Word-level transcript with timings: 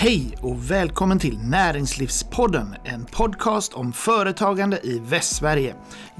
Hej 0.00 0.34
och 0.40 0.70
välkommen 0.70 1.18
till 1.18 1.38
Näringslivspodden, 1.38 2.74
en 2.84 3.04
podcast 3.04 3.74
om 3.74 3.92
företagande 3.92 4.80
i 4.82 5.02
Västsverige. 5.08 5.74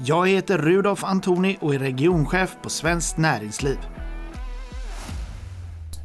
Jag 0.05 0.29
heter 0.29 0.57
Rudolf 0.57 1.03
Antoni 1.03 1.57
och 1.61 1.75
är 1.75 1.79
regionchef 1.79 2.57
på 2.63 2.69
Svenskt 2.69 3.17
Näringsliv. 3.17 3.77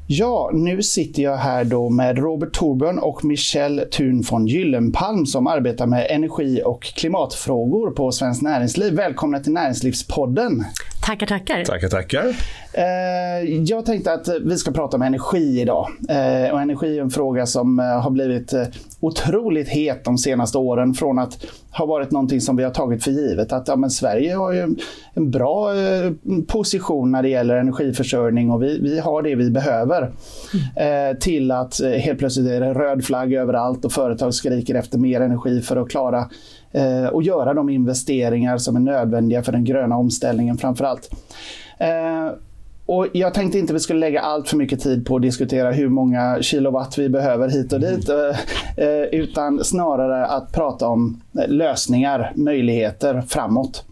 Ja, 0.07 0.51
nu 0.53 0.83
sitter 0.83 1.23
jag 1.23 1.37
här 1.37 1.65
då 1.65 1.91
med 1.91 2.19
Robert 2.19 2.53
Torbjörn 2.53 2.99
och 2.99 3.25
Michelle 3.25 3.85
Thun 3.85 4.23
von 4.31 4.47
Gyllenpalm 4.47 5.27
som 5.27 5.47
arbetar 5.47 5.87
med 5.87 6.07
energi 6.11 6.63
och 6.65 6.83
klimatfrågor 6.83 7.91
på 7.91 8.13
Svenskt 8.13 8.43
Näringsliv. 8.43 8.95
Välkomna 8.95 9.41
till 9.41 9.53
Näringslivspodden! 9.53 10.65
Tackar, 11.05 11.27
tackar. 11.27 11.65
Tackar, 11.65 11.89
tackar. 11.89 12.35
Eh, 12.73 13.51
jag 13.65 13.87
tänkte 13.87 14.13
att 14.13 14.29
vi 14.45 14.57
ska 14.57 14.71
prata 14.71 14.97
om 14.97 15.03
energi 15.03 15.61
idag. 15.61 15.89
Eh, 16.09 16.53
och 16.53 16.61
energi 16.61 16.99
är 16.99 17.03
en 17.03 17.11
fråga 17.11 17.47
som 17.47 17.79
eh, 17.79 17.85
har 17.85 18.11
blivit 18.11 18.55
otroligt 19.01 19.69
het 19.69 20.05
de 20.05 20.19
senaste 20.19 20.59
åren 20.59 20.95
från 20.95 21.19
att 21.19 21.47
ha 21.71 21.87
varit 21.87 22.11
någonting 22.11 22.41
som 22.41 22.57
vi 22.57 22.65
har 22.65 22.71
tagit 22.71 23.05
för 23.05 23.11
givet. 23.11 23.53
Att 23.53 23.69
ja, 23.69 23.77
men 23.77 23.91
Sverige 23.91 24.35
har 24.35 24.53
ju 24.53 24.77
en 25.15 25.31
bra 25.31 25.69
position 26.47 27.13
när 27.13 27.23
det 27.23 27.29
gäller 27.29 27.57
energiförsörjning 27.57 28.51
och 28.51 28.63
vi, 28.63 28.81
vi 28.81 29.01
har 29.01 29.23
det 29.23 29.35
vi 29.35 29.51
behöver. 29.51 30.13
Mm. 30.77 31.17
Till 31.17 31.51
att 31.51 31.81
helt 31.81 32.19
plötsligt 32.19 32.47
är 32.47 32.61
det 32.61 32.75
röd 32.75 33.05
flagg 33.05 33.33
överallt 33.33 33.85
och 33.85 33.93
företag 33.93 34.35
skriker 34.35 34.75
efter 34.75 34.99
mer 34.99 35.21
energi 35.21 35.61
för 35.61 35.77
att 35.77 35.89
klara 35.89 36.29
och 37.13 37.23
göra 37.23 37.55
de 37.55 37.69
investeringar 37.69 38.59
som 38.59 38.77
är 38.77 38.81
nödvändiga 38.81 39.43
för 39.43 39.53
den 39.53 39.65
gröna 39.65 39.97
omställningen 39.97 40.59
framförallt. 40.59 40.94
Och 42.87 43.07
jag 43.13 43.35
tänkte 43.35 43.59
inte 43.59 43.73
vi 43.73 43.81
skulle 43.81 44.01
lägga 44.01 44.21
allt 44.21 44.49
för 44.49 44.57
mycket 44.57 44.81
tid 44.81 45.07
på 45.07 45.17
att 45.17 45.23
diskutera 45.23 45.71
hur 45.71 45.89
många 45.89 46.43
kilowatt 46.43 46.99
vi 46.99 47.09
behöver 47.09 47.49
hit 47.49 47.73
och 47.73 47.81
dit. 47.81 48.09
Mm. 48.09 49.09
Utan 49.13 49.65
snarare 49.65 50.27
att 50.27 50.53
prata 50.53 50.87
om 50.87 51.21
lösningar, 51.49 52.33
möjligheter 52.35 53.23
framåt. 53.29 53.85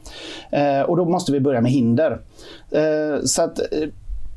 Och 0.87 0.97
då 0.97 1.05
måste 1.05 1.33
vi 1.33 1.41
börja 1.41 1.61
med 1.61 1.73
hinder. 1.73 2.19
Så 3.25 3.43
att 3.43 3.61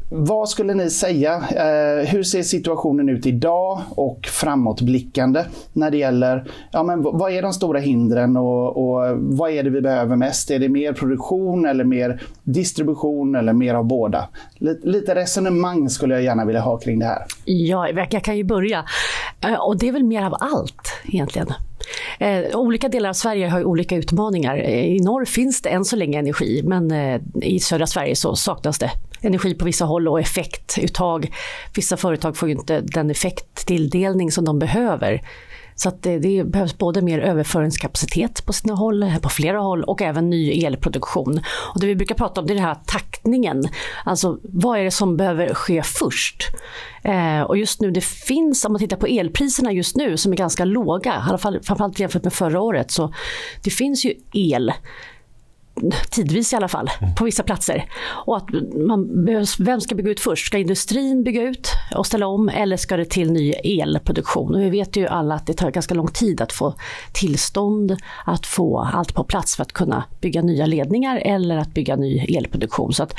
vad 0.10 0.50
skulle 0.50 0.74
ni 0.74 0.90
säga? 0.90 1.34
Eh, 1.36 2.08
hur 2.08 2.24
ser 2.24 2.44
situationen 2.44 3.10
ut 3.10 3.26
idag 3.26 3.82
och 3.90 4.26
framåtblickande 4.26 5.44
när 5.74 5.92
det 5.92 5.98
gäller 5.98 6.52
ja, 6.72 6.84
men 6.84 7.02
vad 7.02 7.32
är 7.32 7.42
de 7.42 7.54
stora 7.54 7.80
hindren 7.80 8.38
och, 8.38 8.78
och, 8.78 9.18
vad 9.18 9.52
är 9.52 9.64
det 9.64 9.70
vi 9.70 9.82
behöver 9.82 10.16
mest? 10.16 10.52
Är 10.52 10.60
det 10.60 10.70
mer 10.70 10.94
produktion 10.94 11.66
eller 11.66 11.84
mer 11.84 12.22
distribution 12.44 13.36
eller 13.36 13.54
mer 13.54 13.74
av 13.74 13.86
båda? 13.86 14.28
Lite, 14.58 14.88
lite 14.88 15.16
resonemang 15.16 15.90
skulle 15.90 16.14
jag 16.14 16.24
gärna 16.24 16.46
vilja 16.46 16.62
ha 16.62 16.78
kring 16.78 17.00
det 17.00 17.06
här. 17.06 17.26
Ja, 17.46 17.90
jag 17.90 18.24
kan 18.24 18.38
ju 18.38 18.44
börja. 18.44 18.86
Eh, 19.42 19.54
och 19.54 19.78
det 19.78 19.88
är 19.88 19.92
väl 19.92 20.04
mer 20.04 20.24
av 20.24 20.36
allt 20.40 21.02
egentligen. 21.06 21.48
Eh, 22.20 22.60
olika 22.60 22.90
delar 22.90 23.10
av 23.10 23.14
Sverige 23.14 23.48
har 23.48 23.64
olika 23.64 23.96
utmaningar. 23.96 24.58
Eh, 24.58 24.86
I 24.86 25.00
norr 25.00 25.26
finns 25.26 25.62
det 25.62 25.70
än 25.70 25.86
så 25.86 25.96
länge 25.96 26.20
energi 26.20 26.62
men 26.66 26.92
eh, 26.92 27.22
i 27.42 27.60
södra 27.60 27.88
Sverige 27.88 28.16
så 28.16 28.36
saknas 28.36 28.80
det 28.80 28.92
energi 29.26 29.54
på 29.54 29.66
vissa 29.66 29.86
håll 29.86 30.08
och 30.08 30.20
effektuttag. 30.20 31.34
Vissa 31.76 31.98
företag 31.98 32.38
får 32.38 32.50
ju 32.50 32.56
inte 32.56 32.82
den 32.82 33.12
effekttilldelning 33.12 34.32
som 34.32 34.46
de 34.46 34.60
behöver. 34.60 35.22
Så 35.78 35.90
att 35.90 36.04
det, 36.04 36.20
det, 36.20 36.44
behövs 36.44 36.78
både 36.78 37.02
mer 37.02 37.20
överföringskapacitet 37.20 38.46
på 38.46 38.54
sina 38.54 38.74
håll, 38.74 39.14
på 39.22 39.30
flera 39.30 39.60
håll 39.60 39.84
och 39.84 40.02
även 40.02 40.30
ny 40.30 40.66
elproduktion. 40.66 41.42
Och 41.74 41.80
det 41.80 41.88
vi 41.88 41.96
brukar 41.96 42.16
prata 42.16 42.42
om 42.42 42.48
det 42.48 42.54
är 42.54 42.56
den 42.56 42.66
här 42.66 42.78
taktningen. 42.86 43.64
Alltså 44.06 44.40
vad 44.44 44.80
är 44.80 44.84
det 44.84 44.92
som 44.92 45.18
behöver 45.18 45.54
ske 45.54 45.84
först? 45.84 46.48
Eh, 47.04 47.42
och 47.42 47.58
just 47.58 47.82
nu 47.82 47.92
det 47.92 48.04
finns, 48.04 48.66
om 48.66 48.72
man 48.72 48.80
tittar 48.80 48.98
på 48.98 49.08
elpriserna 49.08 49.72
just 49.72 49.96
nu 49.96 50.18
som 50.18 50.32
är 50.32 50.38
ganska 50.38 50.66
låga, 50.66 51.12
i 51.12 51.30
alla 51.30 51.38
fall 51.38 51.60
framförallt 51.64 52.00
jämfört 52.00 52.24
med 52.24 52.34
förra 52.34 52.62
året, 52.62 52.92
så 52.92 53.14
det 53.64 53.70
finns 53.70 54.06
ju 54.06 54.14
el 54.34 54.74
tidvis 56.10 56.54
i 56.54 56.56
alla 56.56 56.68
fall, 56.68 56.90
på 57.18 57.26
vissa 57.26 57.44
platser. 57.44 57.90
Och 58.26 58.38
att 58.38 58.46
man, 58.88 59.28
vem 59.60 59.82
ska 59.82 59.96
bygga 59.96 60.12
ut 60.12 60.20
först? 60.20 60.48
Ska 60.48 60.58
industrin 60.58 61.24
bygga 61.24 61.42
ut 61.42 61.70
och 61.96 62.06
ställa 62.06 62.28
om 62.28 62.50
eller 62.50 62.78
ska 62.78 62.98
det 62.98 63.06
till 63.06 63.32
ny 63.32 63.52
elproduktion? 63.52 64.56
Och 64.56 64.62
vi 64.62 64.70
vet 64.70 64.96
ju 64.96 65.08
alla 65.08 65.36
att 65.36 65.48
det 65.48 65.54
tar 65.54 65.72
ganska 65.72 65.94
lång 65.94 66.08
tid 66.08 66.42
att 66.42 66.52
få 66.52 66.74
tillstånd, 67.14 67.98
att 68.26 68.46
få 68.46 68.90
allt 68.94 69.14
på 69.14 69.24
plats 69.24 69.56
för 69.56 69.64
att 69.64 69.74
kunna 69.74 70.04
bygga 70.22 70.42
nya 70.42 70.66
ledningar 70.66 71.18
eller 71.18 71.58
att 71.58 71.74
bygga 71.74 71.96
ny 71.96 72.20
elproduktion. 72.20 72.94
Så 72.94 73.04
att 73.04 73.16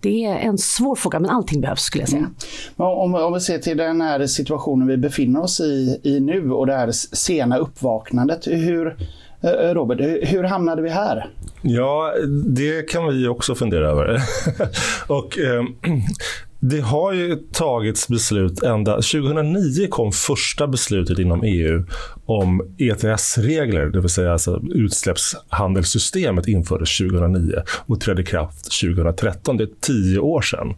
det 0.00 0.24
är 0.24 0.36
en 0.36 0.58
svår 0.58 0.94
fråga, 0.94 1.20
men 1.20 1.30
allting 1.30 1.60
behövs 1.60 1.82
skulle 1.82 2.02
jag 2.02 2.08
säga. 2.08 2.18
Mm. 2.18 2.34
Om, 2.76 3.14
om 3.14 3.32
vi 3.32 3.40
ser 3.40 3.58
till 3.58 3.76
den 3.76 4.00
här 4.00 4.26
situationen 4.26 4.88
vi 4.88 4.96
befinner 4.96 5.42
oss 5.42 5.60
i, 5.60 6.00
i 6.02 6.20
nu 6.20 6.52
och 6.52 6.66
det 6.66 6.74
här 6.74 6.90
sena 6.92 7.56
uppvaknandet. 7.56 8.46
Hur, 8.46 8.96
Eh, 9.44 9.50
eh, 9.50 9.74
Robert, 9.74 10.00
eh, 10.00 10.28
hur 10.28 10.42
hamnade 10.42 10.82
vi 10.82 10.90
här? 10.90 11.30
Ja, 11.62 12.14
det 12.46 12.88
kan 12.90 13.06
vi 13.06 13.28
också 13.28 13.54
fundera 13.54 13.90
över. 13.90 14.20
och 15.06 15.38
eh, 15.38 15.62
det 16.60 16.80
har 16.80 17.12
ju 17.12 17.36
tagits 17.52 18.08
beslut 18.08 18.62
ända... 18.62 18.92
2009 18.92 19.86
kom 19.90 20.12
första 20.12 20.66
beslutet 20.66 21.18
inom 21.18 21.42
EU 21.42 21.84
om 22.26 22.74
ETS-regler, 22.78 23.86
det 23.86 24.00
vill 24.00 24.10
säga 24.10 24.32
alltså 24.32 24.62
utsläppshandelssystemet 24.74 26.48
infördes 26.48 26.98
2009 26.98 27.62
och 27.86 28.00
trädde 28.00 28.22
i 28.22 28.24
kraft 28.24 28.80
2013. 28.80 29.56
Det 29.56 29.64
är 29.64 29.68
tio 29.80 30.18
år 30.18 30.40
sedan 30.40 30.74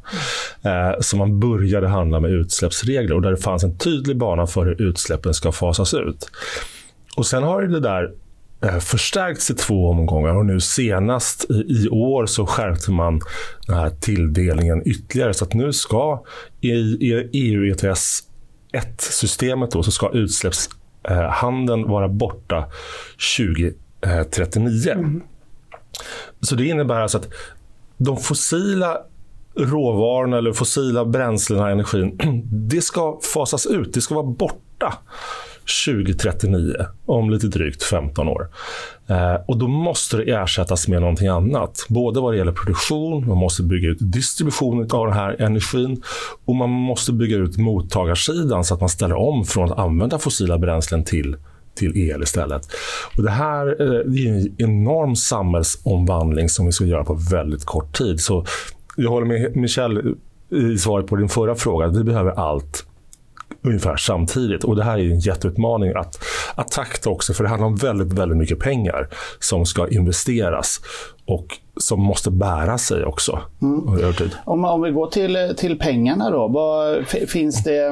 eh, 0.62 1.00
som 1.00 1.19
man 1.19 1.41
började 1.41 1.88
handla 1.88 2.21
med 2.21 2.31
utsläppsregler 2.31 3.15
och 3.15 3.22
där 3.22 3.31
det 3.31 3.37
fanns 3.37 3.65
en 3.65 3.78
tydlig 3.78 4.16
bana 4.16 4.47
för 4.47 4.65
hur 4.65 4.82
utsläppen 4.82 5.34
ska 5.34 5.53
fasas 5.53 5.94
ut. 5.94 6.31
Och 7.16 7.26
sen 7.26 7.43
har 7.43 7.62
det 7.62 7.81
där 7.81 8.10
förstärkts 8.81 9.50
i 9.50 9.54
två 9.54 9.91
omgångar 9.91 10.37
och 10.37 10.47
nu 10.47 10.60
senast 10.60 11.50
i, 11.50 11.88
år 11.88 12.27
så 12.27 12.47
skärpte 12.47 12.91
man 12.91 13.21
den 13.66 13.77
här 13.77 13.91
tilldelningen 13.91 14.82
ytterligare. 14.88 15.34
Så 15.34 15.44
att 15.44 15.54
nu 15.54 15.72
ska 15.72 16.22
i, 16.60 16.71
EU 17.32 17.72
ETS 17.72 18.22
1-systemet 18.72 19.72
så 19.72 19.82
ska 19.82 20.10
utsläppshandeln 20.12 21.88
vara 21.88 22.09
borta 22.09 22.71
2039. 23.38 24.93
Mm. 24.93 25.22
Så 26.41 26.55
det 26.55 26.66
innebär 26.66 27.00
alltså 27.00 27.19
att 27.19 27.28
de 27.97 28.16
fossila 28.16 28.99
råvarorna 29.56 30.38
eller 30.38 30.53
fossila 30.53 31.05
bränslena, 31.05 31.71
energin, 31.71 32.19
det 32.69 32.81
ska 32.81 33.19
fasas 33.34 33.66
ut. 33.66 33.94
Det 33.94 34.00
ska 34.00 34.15
vara 34.15 34.26
borta 34.26 34.94
2039, 35.87 36.75
om 37.06 37.31
lite 37.31 37.47
drygt 37.47 37.82
15 37.82 38.28
år. 38.28 38.49
Eh, 39.06 39.34
och 39.47 39.59
Då 39.59 39.69
måste 39.69 40.16
det 40.16 40.32
ersättas 40.32 40.88
med 40.88 41.00
någonting 41.00 41.28
annat. 41.28 41.87
Både 41.88 42.21
vad 42.21 42.32
det 42.32 42.38
gäller 42.38 42.53
produktion, 42.53 43.28
man 43.28 43.38
måste 43.38 43.62
bygga 43.62 43.88
ut 43.88 43.99
distributionen 44.00 44.91
av 44.91 45.06
den 45.06 45.15
här 45.16 45.43
energin 45.43 46.03
och 46.44 46.56
man 46.56 46.71
måste 46.71 47.12
bygga 47.12 47.37
ut 47.37 47.56
mottagarsidan 47.56 48.65
så 48.65 48.75
att 48.75 48.81
man 48.81 48.88
ställer 48.88 49.16
om 49.16 49.44
från 49.44 49.72
att 49.72 49.78
använda 49.78 50.19
fossila 50.19 50.59
bränslen 50.59 51.05
till 51.05 51.37
till 51.76 51.97
el 51.97 52.22
istället. 52.22 52.62
Och 53.16 53.22
det 53.22 53.31
här 53.31 53.66
eh, 53.66 54.00
det 54.06 54.28
är 54.28 54.32
en 54.32 54.55
enorm 54.59 55.16
samhällsomvandling 55.16 56.49
som 56.49 56.66
vi 56.66 56.72
ska 56.72 56.84
göra 56.84 57.05
på 57.05 57.15
väldigt 57.15 57.65
kort 57.65 57.99
tid. 57.99 58.21
Så 58.21 58.44
jag 58.97 59.10
håller 59.10 59.26
med 59.26 59.56
Michel 59.56 60.15
i 60.50 60.78
svaret 60.78 61.06
på 61.06 61.16
din 61.16 61.28
förra 61.28 61.55
fråga. 61.55 61.87
Vi 61.87 62.05
behöver 62.05 62.31
allt 62.31 62.87
ungefär 63.66 63.97
samtidigt. 63.97 64.65
Och 64.65 64.77
Det 64.77 64.84
här 64.84 64.99
är 64.99 65.03
en 65.03 65.19
jätteutmaning 65.19 65.93
att, 65.97 66.19
att 66.54 66.69
takta 66.69 67.10
också, 67.10 67.34
för 67.34 67.44
det 67.44 67.50
handlar 67.50 67.66
om 67.66 67.77
väldigt, 67.77 68.12
väldigt 68.12 68.38
mycket 68.38 68.59
pengar 68.59 69.09
som 69.41 69.66
ska 69.66 69.88
investeras 69.88 70.81
och 71.25 71.59
som 71.76 72.00
måste 72.00 72.31
bära 72.31 72.78
sig 72.78 73.05
också 73.05 73.41
mm. 73.62 73.99
över 73.99 74.12
tid. 74.12 74.31
Om, 74.44 74.65
om 74.65 74.82
vi 74.82 74.91
går 74.91 75.06
till, 75.06 75.55
till 75.56 75.78
pengarna 75.78 76.31
då, 76.31 76.49
vad, 76.49 77.06
finns 77.06 77.65
det 77.65 77.87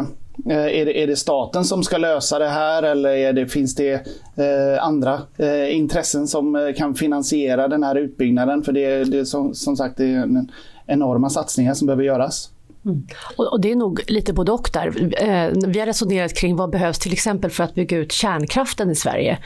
eh, 0.51 0.81
är 0.81 0.85
det, 0.85 1.03
är 1.03 1.07
det, 1.07 1.17
staten 1.17 1.65
som 1.65 1.83
ska 1.83 1.99
lösa 1.99 2.39
det 2.39 2.49
här 2.49 2.83
eller 2.83 3.09
är 3.09 3.33
det, 3.33 3.47
finns 3.47 3.75
det 3.75 3.93
eh, 4.37 4.85
andra 4.85 5.21
eh, 5.37 5.77
intressen 5.77 6.29
som 6.29 6.57
eh, 6.57 6.75
kan 6.77 6.95
finansiera 6.95 7.69
den 7.69 7.83
här 7.83 7.95
utbyggnaden? 7.95 8.63
För 8.63 8.73
det, 8.73 9.05
det 9.05 9.19
är 9.19 9.25
som, 9.25 9.55
som 9.55 9.77
sagt 9.77 9.97
det 9.97 10.05
är 10.05 10.47
enorma 10.87 11.31
satsningar 11.31 11.75
som 11.75 11.87
behöver 11.87 12.05
göras. 12.05 12.51
Mm. 12.87 13.07
Och, 13.37 13.53
och, 13.53 13.61
det 13.61 13.73
är 13.73 13.77
nog 13.77 14.01
lite 14.07 14.33
både 14.33 14.53
och 14.53 14.71
där. 14.73 14.87
Eh, 15.23 15.53
vi 15.67 15.79
har 15.79 15.87
resonerat 15.87 16.37
kring 16.37 16.57
vad 16.57 16.71
behövs 16.71 16.99
till 16.99 17.13
exempel 17.13 17.51
för 17.51 17.65
att 17.65 17.75
bygga 17.75 17.97
ut 17.99 18.13
kärnkraften 18.13 18.91
i 18.91 18.95
Sverige. 18.95 19.39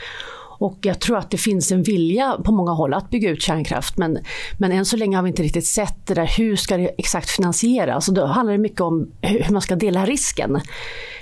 Och 0.59 0.77
jag 0.81 0.99
tror 0.99 1.17
att 1.17 1.31
det 1.31 1.37
finns 1.37 1.71
en 1.71 1.83
vilja 1.83 2.37
på 2.43 2.51
många 2.51 2.71
håll 2.71 2.93
att 2.93 3.09
bygga 3.09 3.29
ut 3.29 3.41
kärnkraft 3.41 3.97
men, 3.97 4.17
men 4.57 4.71
än 4.71 4.85
så 4.85 4.97
länge 4.97 5.15
har 5.15 5.23
vi 5.23 5.29
inte 5.29 5.43
riktigt 5.43 5.65
sett 5.65 6.07
det 6.07 6.13
där 6.13 6.33
hur 6.37 6.55
ska 6.55 6.77
det 6.77 6.89
exakt 6.97 7.29
finansieras. 7.29 8.07
Och 8.07 8.13
då 8.13 8.25
handlar 8.25 8.51
det 8.51 8.59
mycket 8.59 8.81
om 8.81 9.11
hur 9.21 9.53
man 9.53 9.61
ska 9.61 9.75
dela 9.75 10.05
risken. 10.05 10.61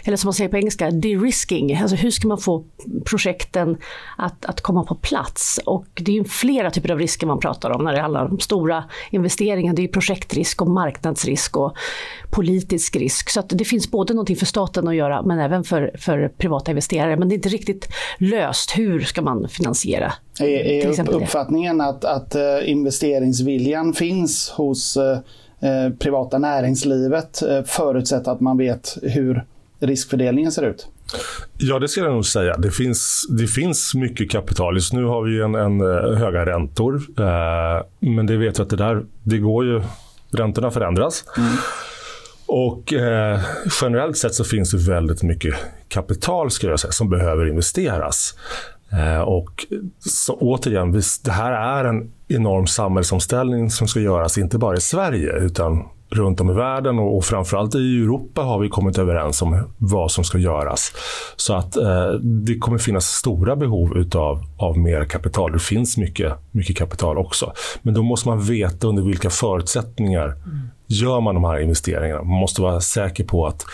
Eller 0.04 0.18
som 0.18 0.28
man 0.28 0.34
säger 0.34 0.50
på 0.50 0.57
engelska, 0.57 0.92
de-risking. 0.92 1.78
Alltså 1.78 1.95
hur 1.95 2.12
ska 2.12 2.28
man 2.28 2.38
få 2.38 2.66
projekten 3.06 3.78
att, 4.18 4.45
att 4.45 4.62
komma 4.62 4.84
på 4.84 4.95
plats? 4.95 5.60
Och 5.66 5.88
det 5.95 6.18
är 6.18 6.24
flera 6.24 6.72
typer 6.72 6.92
av 6.92 7.00
risker 7.00 7.28
man 7.28 7.40
pratar 7.40 7.69
om 7.69 7.83
när 7.83 7.94
det 7.94 8.01
handlar 8.01 8.25
om 8.25 8.40
stora 8.40 8.83
investeringar. 9.12 9.74
Det 9.74 9.83
är 9.83 9.88
projektrisk 9.88 10.62
och 10.62 10.69
marknadsrisk 10.69 11.57
och 11.57 11.78
politisk 12.31 12.95
risk. 12.95 13.30
Så 13.30 13.42
det 13.50 13.66
finns 13.66 13.92
både 13.92 14.13
någonting 14.13 14.36
för 14.36 14.45
staten 14.45 14.88
att 14.88 14.95
göra 14.95 15.22
men 15.22 15.40
även 15.40 15.63
för, 15.63 15.92
för 15.98 16.28
privata 16.38 16.72
investerare. 16.72 17.18
Men 17.18 17.30
det 17.30 17.33
är 17.33 17.38
inte 17.38 17.50
riktigt 17.50 17.88
löst. 18.18 18.78
Hur 18.78 19.00
ska 19.00 19.22
man 19.22 19.27
finansiera? 19.50 20.14
Är, 20.40 20.46
är 20.46 21.10
uppfattningen 21.14 21.82
att, 21.82 22.06
att 22.06 22.36
eh, 22.36 22.70
investeringsviljan 22.70 23.94
finns 23.94 24.50
hos 24.50 24.98
eh, 24.98 25.20
eh, 25.70 25.94
privata 26.00 26.38
näringslivet 26.38 27.44
förutsatt 27.66 28.28
att 28.28 28.40
man 28.40 28.58
vet 28.58 28.98
hur 29.02 29.44
riskfördelningen 29.80 30.52
ser 30.52 30.64
ut? 30.64 30.88
Ja, 31.58 31.80
det 31.80 31.88
ska 31.88 32.02
jag 32.02 32.14
nog 32.14 32.26
säga. 32.26 32.58
Det 32.58 32.72
finns, 32.72 33.26
det 33.30 33.48
finns 33.48 33.96
mycket 33.96 34.32
kapital. 34.32 34.76
Just 34.76 34.94
nu 34.94 35.04
har 35.04 35.24
vi 35.24 35.42
en, 35.42 35.56
en 35.56 35.82
höga 36.18 36.46
räntor. 36.46 37.02
Eh, 37.20 37.86
men 38.00 38.26
det 38.26 38.38
vet 38.38 38.60
vi 38.60 38.64
att 38.64 38.70
det 38.70 38.76
där, 38.76 39.06
det 39.24 39.38
går 39.38 39.66
ju, 39.66 39.82
räntorna 40.32 40.72
förändras. 40.72 41.26
Mm. 41.38 41.50
Och 42.48 42.94
eh, 42.94 43.40
generellt 43.82 44.18
sett 44.18 44.36
så 44.36 44.44
finns 44.44 44.72
det 44.72 44.78
väldigt 44.92 45.24
mycket 45.24 45.56
kapital 45.88 46.52
ska 46.52 46.68
jag 46.68 46.80
säga, 46.80 46.92
som 46.92 47.10
behöver 47.10 47.50
investeras. 47.50 48.36
Eh, 48.92 49.22
och 49.22 49.66
så, 50.00 50.34
återigen, 50.34 50.92
det 51.24 51.31
här 51.31 51.51
är 51.51 51.86
en 51.86 52.12
enorm 52.28 52.68
samhällsomställning 52.68 53.69
som 53.69 53.88
ska 53.88 54.00
göras, 54.00 54.38
inte 54.38 54.57
bara 54.57 54.78
i 54.78 54.81
Sverige, 54.81 55.31
utan 55.31 55.84
runt 56.10 56.42
om 56.42 56.50
i 56.50 56.54
världen 56.54 57.00
och, 57.00 57.18
och 57.18 57.25
framförallt 57.25 57.75
i 57.75 58.01
Europa 58.01 58.42
har 58.42 58.60
vi 58.60 58.69
kommit 58.69 58.98
överens 58.98 59.42
om 59.42 59.74
vad 59.78 60.12
som 60.12 60.24
ska 60.24 60.38
göras. 60.38 60.94
Så 61.36 61.54
att 61.54 61.78
eh, 61.78 62.10
det 62.22 62.57
kommer 62.57 62.78
finnas 62.78 63.06
stora 63.06 63.56
behov 63.56 63.98
utav, 63.98 64.44
av 64.57 64.78
mer 64.78 65.06
kapital. 65.06 65.51
Det 65.51 65.60
finns 65.60 65.98
mycket, 65.98 66.33
mycket 66.51 66.78
kapital 66.78 67.18
också. 67.18 67.54
Men 67.81 67.94
då 67.94 68.04
måste 68.04 68.30
man 68.30 68.42
veta 68.42 68.88
under 68.88 69.04
vilka 69.04 69.30
förutsättningar 69.30 70.25
mm 70.25 70.69
gör 70.88 71.22
man 71.22 71.36
de 71.36 71.44
här 71.44 71.60
investeringarna. 71.60 72.24
Man 72.24 72.39
måste 72.39 72.62
vara 72.62 72.81
säker 72.81 73.24
på 73.24 73.48
att 73.48 73.66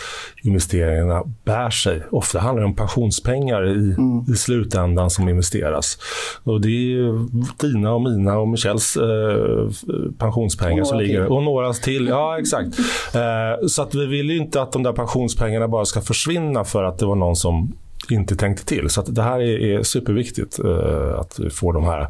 investeringarna 0.42 1.22
bär 1.44 1.70
sig. 1.70 2.02
Ofta 2.10 2.38
handlar 2.38 2.62
det 2.62 2.66
om 2.66 2.76
pensionspengar 2.76 3.66
i, 3.66 3.94
mm. 3.98 4.24
i 4.28 4.36
slutändan 4.36 5.10
som 5.10 5.28
investeras. 5.28 5.98
Och 6.44 6.60
det 6.60 6.68
är 6.68 7.26
dina 7.62 7.92
och 7.92 8.02
mina 8.02 8.38
och 8.38 8.48
Michels 8.48 8.96
eh, 8.96 9.70
pensionspengar 10.18 10.80
och 10.80 10.88
som 10.88 10.98
ligger 10.98 11.22
till. 11.22 11.32
och 11.32 11.42
några 11.42 11.72
till. 11.72 12.08
Ja, 12.08 12.38
exakt. 12.38 12.78
Eh, 13.14 13.66
så 13.66 13.82
att 13.82 13.94
vi 13.94 14.06
vill 14.06 14.30
ju 14.30 14.36
inte 14.36 14.62
att 14.62 14.72
de 14.72 14.82
där 14.82 14.92
pensionspengarna 14.92 15.68
bara 15.68 15.84
ska 15.84 16.00
försvinna 16.00 16.64
för 16.64 16.84
att 16.84 16.98
det 16.98 17.06
var 17.06 17.14
någon 17.14 17.36
som 17.36 17.72
inte 18.10 18.36
tänkte 18.36 18.64
till. 18.64 18.90
Så 18.90 19.00
att 19.00 19.14
det 19.14 19.22
här 19.22 19.40
är, 19.40 19.60
är 19.60 19.82
superviktigt 19.82 20.58
eh, 20.58 21.18
att 21.18 21.38
vi 21.38 21.50
får 21.50 21.72
de 21.72 21.84
här 21.84 22.06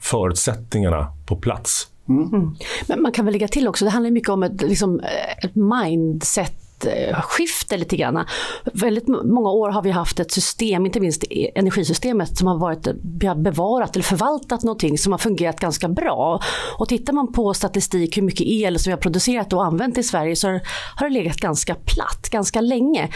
förutsättningarna 0.00 1.06
på 1.26 1.36
plats. 1.36 1.88
Mm. 2.08 2.34
mm. 2.34 2.56
Men 2.86 3.02
man 3.02 3.12
kan 3.12 3.24
väl 3.24 3.32
lägga 3.32 3.48
till 3.48 3.68
också, 3.68 3.84
det 3.84 3.90
handlar 3.90 4.10
mycket 4.10 4.28
om 4.28 4.42
ett, 4.42 4.62
liksom, 4.62 5.00
eh, 5.00 5.44
ett 5.44 5.54
mindset 5.54 6.86
eh, 6.86 7.20
skifte 7.20 7.76
lite 7.76 7.96
grann. 7.96 8.24
Väldigt 8.72 9.08
många 9.08 9.50
år 9.50 9.70
har 9.70 9.82
vi 9.82 9.90
haft 9.90 10.20
ett 10.20 10.32
system, 10.32 10.86
inte 10.86 11.00
minst 11.00 11.24
energisystemet, 11.54 12.38
som 12.38 12.46
har 12.46 12.58
varit 12.58 12.88
bevarat 13.36 13.96
eller 13.96 14.04
förvaltat 14.04 14.62
någonting 14.62 14.98
som 14.98 15.12
har 15.12 15.18
fungerat 15.18 15.60
ganska 15.60 15.88
bra. 15.88 16.40
Och 16.78 16.88
tittar 16.88 17.12
man 17.12 17.32
på 17.32 17.54
statistik 17.54 18.16
hur 18.16 18.22
mycket 18.22 18.46
el 18.46 18.78
som 18.78 18.90
vi 18.90 18.92
har 18.92 19.00
producerat 19.00 19.52
och 19.52 19.64
använt 19.64 19.98
i 19.98 20.02
Sverige 20.02 20.36
så 20.36 20.48
har 20.96 21.08
det 21.08 21.14
legat 21.14 21.36
ganska 21.36 21.74
platt 21.74 22.28
ganska 22.30 22.60
länge. 22.60 23.08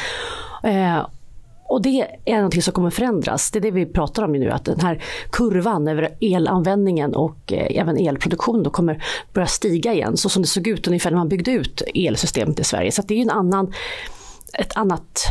Eh, 0.62 1.06
och 1.72 1.82
det 1.82 2.06
är 2.24 2.36
någonting 2.36 2.62
som 2.62 2.74
kommer 2.74 2.90
förändras. 2.90 3.50
Det 3.50 3.58
är 3.58 3.60
det 3.60 3.70
vi 3.70 3.86
pratar 3.86 4.22
om 4.22 4.32
nu, 4.32 4.50
att 4.50 4.64
den 4.64 4.80
här 4.80 5.02
kurvan 5.30 5.88
över 5.88 6.16
elanvändningen 6.20 7.14
och 7.14 7.52
eh, 7.52 7.80
även 7.80 7.96
elproduktion 7.96 8.62
då 8.62 8.70
kommer 8.70 9.04
börja 9.32 9.46
stiga 9.46 9.92
igen, 9.92 10.16
så 10.16 10.28
som 10.28 10.42
det 10.42 10.48
såg 10.48 10.66
ut 10.66 10.86
ungefär 10.86 11.10
när 11.10 11.18
man 11.18 11.28
byggde 11.28 11.50
ut 11.50 11.82
elsystemet 11.94 12.60
i 12.60 12.64
Sverige. 12.64 12.92
Så 12.92 13.02
det 13.02 13.14
är 13.14 13.22
en 13.22 13.30
annan, 13.30 13.72
ett 14.58 14.76
annat 14.76 15.24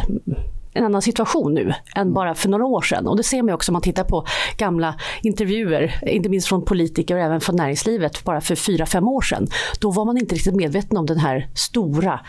en 0.74 0.86
annan 0.86 1.02
situation 1.02 1.54
nu 1.54 1.74
än 1.96 2.14
bara 2.14 2.36
för 2.36 2.50
några 2.50 2.66
år 2.66 2.82
sedan. 2.82 3.08
Och 3.08 3.18
det 3.18 3.24
ser 3.24 3.42
man 3.42 3.54
också 3.54 3.72
om 3.72 3.74
man 3.74 3.82
tittar 3.82 4.04
på 4.04 4.26
gamla 4.58 4.96
intervjuer, 5.24 6.00
inte 6.08 6.30
minst 6.30 6.48
från 6.48 6.66
politiker 6.66 7.16
och 7.16 7.22
även 7.22 7.42
från 7.42 7.56
näringslivet, 7.56 8.24
bara 8.24 8.42
för 8.42 8.56
fyra 8.56 8.86
fem 8.86 9.08
år 9.08 9.22
sedan. 9.22 9.48
Då 9.80 9.92
var 9.92 10.06
man 10.06 10.18
inte 10.18 10.36
riktigt 10.36 10.56
medveten 10.56 10.98
om 10.98 11.06
det 11.06 11.20
här 11.20 11.50
stora 11.56 12.20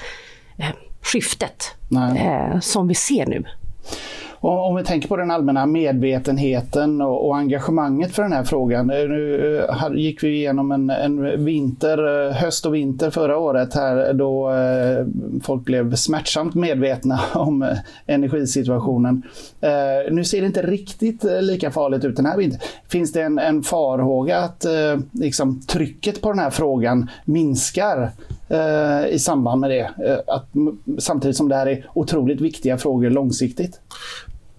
eh, 0.57 0.67
skiftet 1.03 1.75
eh, 2.17 2.61
som 2.61 2.89
vi 2.89 2.95
ser 2.95 3.27
nu. 3.27 3.45
Om 4.45 4.77
vi 4.77 4.85
tänker 4.85 5.09
på 5.09 5.17
den 5.17 5.31
allmänna 5.31 5.67
medvetenheten 5.67 7.01
och, 7.01 7.27
och 7.27 7.37
engagemanget 7.37 8.15
för 8.15 8.23
den 8.23 8.33
här 8.33 8.45
frågan. 8.45 8.91
Eh, 8.91 8.97
nu 8.97 9.59
eh, 9.59 9.93
gick 9.95 10.23
vi 10.23 10.29
igenom 10.29 10.73
en, 10.73 10.91
en, 10.91 11.45
vinter, 11.45 12.29
eh, 12.29 12.33
höst 12.33 12.67
och 12.67 12.75
vinter 12.75 13.11
förra 13.11 13.39
året 13.39 13.75
här 13.75 14.13
då 14.13 14.53
folk 15.43 15.65
blev 15.65 15.95
smärtsamt 15.95 16.55
medvetna 16.55 17.21
om 17.35 17.77
energisituationen. 18.07 19.23
Nu 20.11 20.25
ser 20.25 20.41
det 20.41 20.47
inte 20.47 20.63
riktigt 20.63 21.25
lika 21.41 21.71
farligt 21.71 22.05
ut 22.05 22.17
den 22.17 22.27
här 22.27 22.37
vintern. 22.37 22.61
Finns 22.89 23.13
det 23.13 23.23
en, 23.23 23.39
en 23.39 23.63
farhåga 23.63 24.39
att 24.39 24.67
liksom, 25.13 25.61
trycket 25.61 26.23
på 26.23 26.29
den 26.29 26.39
här 26.39 26.51
frågan 26.51 27.11
minskar 27.25 28.11
Eh, 28.53 29.15
i 29.15 29.19
samband 29.19 29.61
med 29.61 29.71
det. 29.71 29.81
Eh, 29.81 30.35
att, 30.35 30.49
samtidigt 30.99 31.37
som 31.37 31.49
det 31.49 31.55
här 31.55 31.67
är 31.67 31.87
otroligt 31.95 32.41
viktiga 32.41 32.79
frågor 32.79 33.11
långsiktigt. 33.11 33.81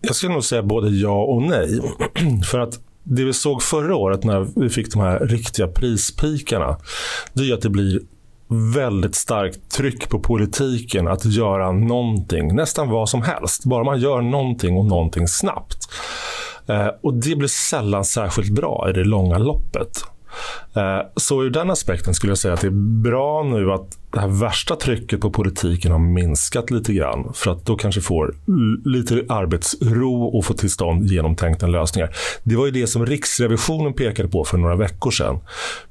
Jag 0.02 0.16
skulle 0.16 0.34
nog 0.34 0.44
säga 0.44 0.64
både 0.64 0.90
ja 0.90 1.24
och 1.24 1.42
nej. 1.42 1.82
För 2.52 2.60
att 2.60 2.80
det 3.04 3.24
vi 3.24 3.34
såg 3.34 3.62
förra 3.62 3.96
året 3.96 4.24
när 4.24 4.48
vi 4.56 4.70
fick 4.70 4.94
de 4.94 5.02
här 5.02 5.20
riktiga 5.20 5.68
prispikarna, 5.68 6.78
det 7.34 7.50
är 7.50 7.54
att 7.54 7.62
det 7.62 7.70
blir 7.70 8.00
väldigt 8.76 9.16
starkt 9.16 9.72
tryck 9.72 10.10
på 10.10 10.20
politiken 10.20 11.08
att 11.08 11.26
göra 11.26 11.72
någonting, 11.72 12.56
nästan 12.56 12.90
vad 12.90 13.10
som 13.10 13.22
helst. 13.22 13.66
Bara 13.66 13.84
man 13.84 14.00
gör 14.00 14.22
någonting 14.22 14.78
och 14.78 14.86
någonting 14.86 15.28
snabbt. 15.28 15.78
Eh, 16.68 16.88
och 17.02 17.14
det 17.14 17.36
blir 17.36 17.48
sällan 17.48 18.06
särskilt 18.06 18.50
bra 18.50 18.88
i 18.90 18.94
det 18.94 19.04
långa 19.04 19.38
loppet. 19.38 20.04
Eh, 20.76 21.00
så 21.16 21.44
ur 21.44 21.50
den 21.50 21.70
aspekten 21.70 22.14
skulle 22.14 22.32
jag 22.32 22.38
säga 22.38 22.54
att 22.54 22.62
det 22.62 22.68
är 22.68 23.02
bra 23.02 23.44
nu 23.44 23.72
att 23.72 23.98
det 24.14 24.20
här 24.20 24.28
värsta 24.28 24.76
trycket 24.76 25.22
på 25.22 25.32
politiken 25.32 25.92
har 25.92 26.00
minskat 26.00 26.72
lite 26.72 26.94
grann. 26.94 27.32
För 27.34 27.52
att 27.52 27.66
då 27.66 27.76
kanske 27.76 28.02
får 28.02 28.36
lite 28.90 29.26
arbetsro 29.30 30.24
och 30.24 30.46
få 30.46 30.54
till 30.54 30.72
stånd 30.72 31.06
genomtänkta 31.06 31.68
lösningar. 31.68 32.16
Det 32.44 32.56
var 32.56 32.66
ju 32.66 32.72
det 32.72 32.88
som 32.88 33.06
Riksrevisionen 33.06 33.94
pekade 33.94 34.30
på 34.30 34.44
för 34.44 34.58
några 34.58 34.76
veckor 34.76 35.12
sedan. 35.12 35.40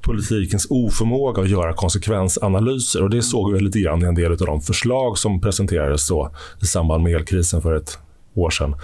Politikens 0.00 0.66
oförmåga 0.70 1.42
att 1.42 1.48
göra 1.48 1.72
konsekvensanalyser. 1.72 3.02
Och 3.02 3.10
det 3.10 3.22
såg 3.22 3.52
vi 3.52 3.60
lite 3.60 3.80
grann 3.80 4.02
i 4.02 4.06
en 4.06 4.14
del 4.14 4.32
av 4.32 4.38
de 4.38 4.60
förslag 4.60 5.18
som 5.18 5.40
presenterades 5.40 6.08
då 6.08 6.30
i 6.62 6.66
samband 6.66 7.02
med 7.02 7.14
elkrisen 7.14 7.62
för 7.62 7.74
ett 7.74 7.98
år 8.34 8.50
sedan. 8.50 8.74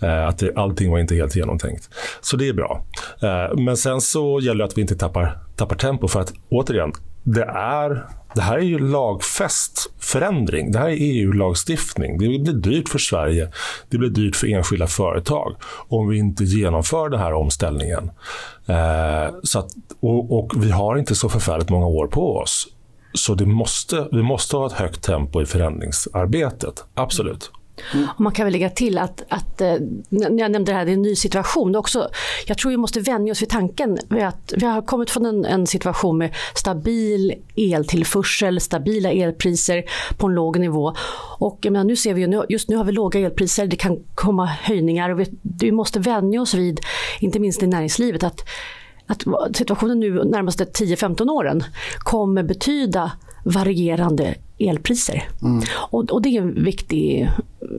Eh, 0.00 0.28
att 0.28 0.38
det, 0.38 0.56
allting 0.56 0.90
var 0.90 0.98
inte 0.98 1.14
helt 1.14 1.36
genomtänkt. 1.36 1.88
Så 2.20 2.36
det 2.36 2.48
är 2.48 2.52
bra. 2.52 2.84
Eh, 3.22 3.56
men 3.58 3.76
sen 3.76 4.00
så 4.00 4.40
gäller 4.40 4.58
det 4.58 4.64
att 4.64 4.78
vi 4.78 4.82
inte 4.82 4.96
tappar, 4.96 5.38
tappar 5.56 5.76
tempo 5.76 6.08
för 6.08 6.20
att 6.20 6.32
återigen, 6.50 6.92
det 7.24 7.44
är 7.44 8.06
det 8.34 8.42
här 8.42 8.58
är 8.58 8.62
ju 8.62 8.78
lagfäst 8.78 9.90
förändring. 9.98 10.72
Det 10.72 10.78
här 10.78 10.88
är 10.88 10.96
EU-lagstiftning. 11.00 12.18
Det 12.18 12.28
blir 12.28 12.52
dyrt 12.52 12.88
för 12.88 12.98
Sverige. 12.98 13.48
Det 13.88 13.98
blir 13.98 14.10
dyrt 14.10 14.36
för 14.36 14.46
enskilda 14.46 14.86
företag 14.86 15.56
om 15.88 16.08
vi 16.08 16.18
inte 16.18 16.44
genomför 16.44 17.08
den 17.08 17.20
här 17.20 17.32
omställningen. 17.32 18.10
Eh, 18.66 19.34
så 19.42 19.58
att, 19.58 19.70
och, 20.00 20.38
och, 20.38 20.64
vi 20.64 20.70
har 20.70 20.96
inte 20.96 21.14
så 21.14 21.28
förfärligt 21.28 21.70
många 21.70 21.86
år 21.86 22.06
på 22.06 22.36
oss. 22.36 22.68
Så 23.14 23.34
det 23.34 23.46
måste, 23.46 24.08
vi 24.12 24.22
måste 24.22 24.56
ha 24.56 24.66
ett 24.66 24.72
högt 24.72 25.02
tempo 25.02 25.42
i 25.42 25.46
förändringsarbetet. 25.46 26.84
Absolut. 26.94 27.50
Mm. 27.94 28.08
Och 28.14 28.20
man 28.20 28.32
kan 28.32 28.46
väl 28.46 28.52
lägga 28.52 28.70
till 28.70 28.98
att, 28.98 29.22
att 29.28 29.60
eh, 29.60 29.74
när 30.08 30.38
jag 30.38 30.50
nämnde 30.50 30.72
det 30.72 30.78
här, 30.78 30.84
det 30.84 30.90
är 30.90 30.94
en 30.94 31.02
ny 31.02 31.16
situation. 31.16 31.76
också, 31.76 32.08
jag 32.46 32.58
tror 32.58 32.70
vi 32.70 32.76
måste 32.76 33.00
vänja 33.00 33.32
oss 33.32 33.42
vid 33.42 33.48
tanken 33.48 33.98
vid 34.08 34.22
att 34.22 34.52
vi 34.56 34.66
har 34.66 34.82
kommit 34.82 35.10
från 35.10 35.26
en, 35.26 35.44
en 35.44 35.66
situation 35.66 36.18
med 36.18 36.34
stabil 36.54 37.34
eltillförsel, 37.56 38.60
stabila 38.60 39.10
elpriser 39.10 39.84
på 40.16 40.26
en 40.26 40.34
låg 40.34 40.60
nivå. 40.60 40.94
Och 41.38 41.66
menar, 41.70 41.84
nu 41.84 41.96
ser 41.96 42.14
vi 42.14 42.20
ju, 42.20 42.42
just 42.48 42.68
nu 42.68 42.76
har 42.76 42.84
vi 42.84 42.92
låga 42.92 43.20
elpriser, 43.20 43.66
det 43.66 43.76
kan 43.76 43.98
komma 44.14 44.46
höjningar 44.46 45.10
och 45.10 45.20
vi, 45.20 45.26
vi 45.42 45.72
måste 45.72 46.00
vänja 46.00 46.40
oss 46.40 46.54
vid, 46.54 46.80
inte 47.20 47.38
minst 47.40 47.62
i 47.62 47.66
näringslivet, 47.66 48.22
att 48.22 48.44
att 49.06 49.56
situationen 49.56 50.00
nu 50.00 50.24
närmaste 50.24 50.64
10-15 50.64 51.30
åren 51.30 51.64
kommer 51.98 52.42
betyda 52.42 53.12
varierande 53.44 54.34
elpriser. 54.58 55.28
Mm. 55.42 55.62
Och, 55.74 56.10
och, 56.10 56.22
det 56.22 56.28
är 56.28 56.42
en 56.42 56.64
viktig 56.64 57.28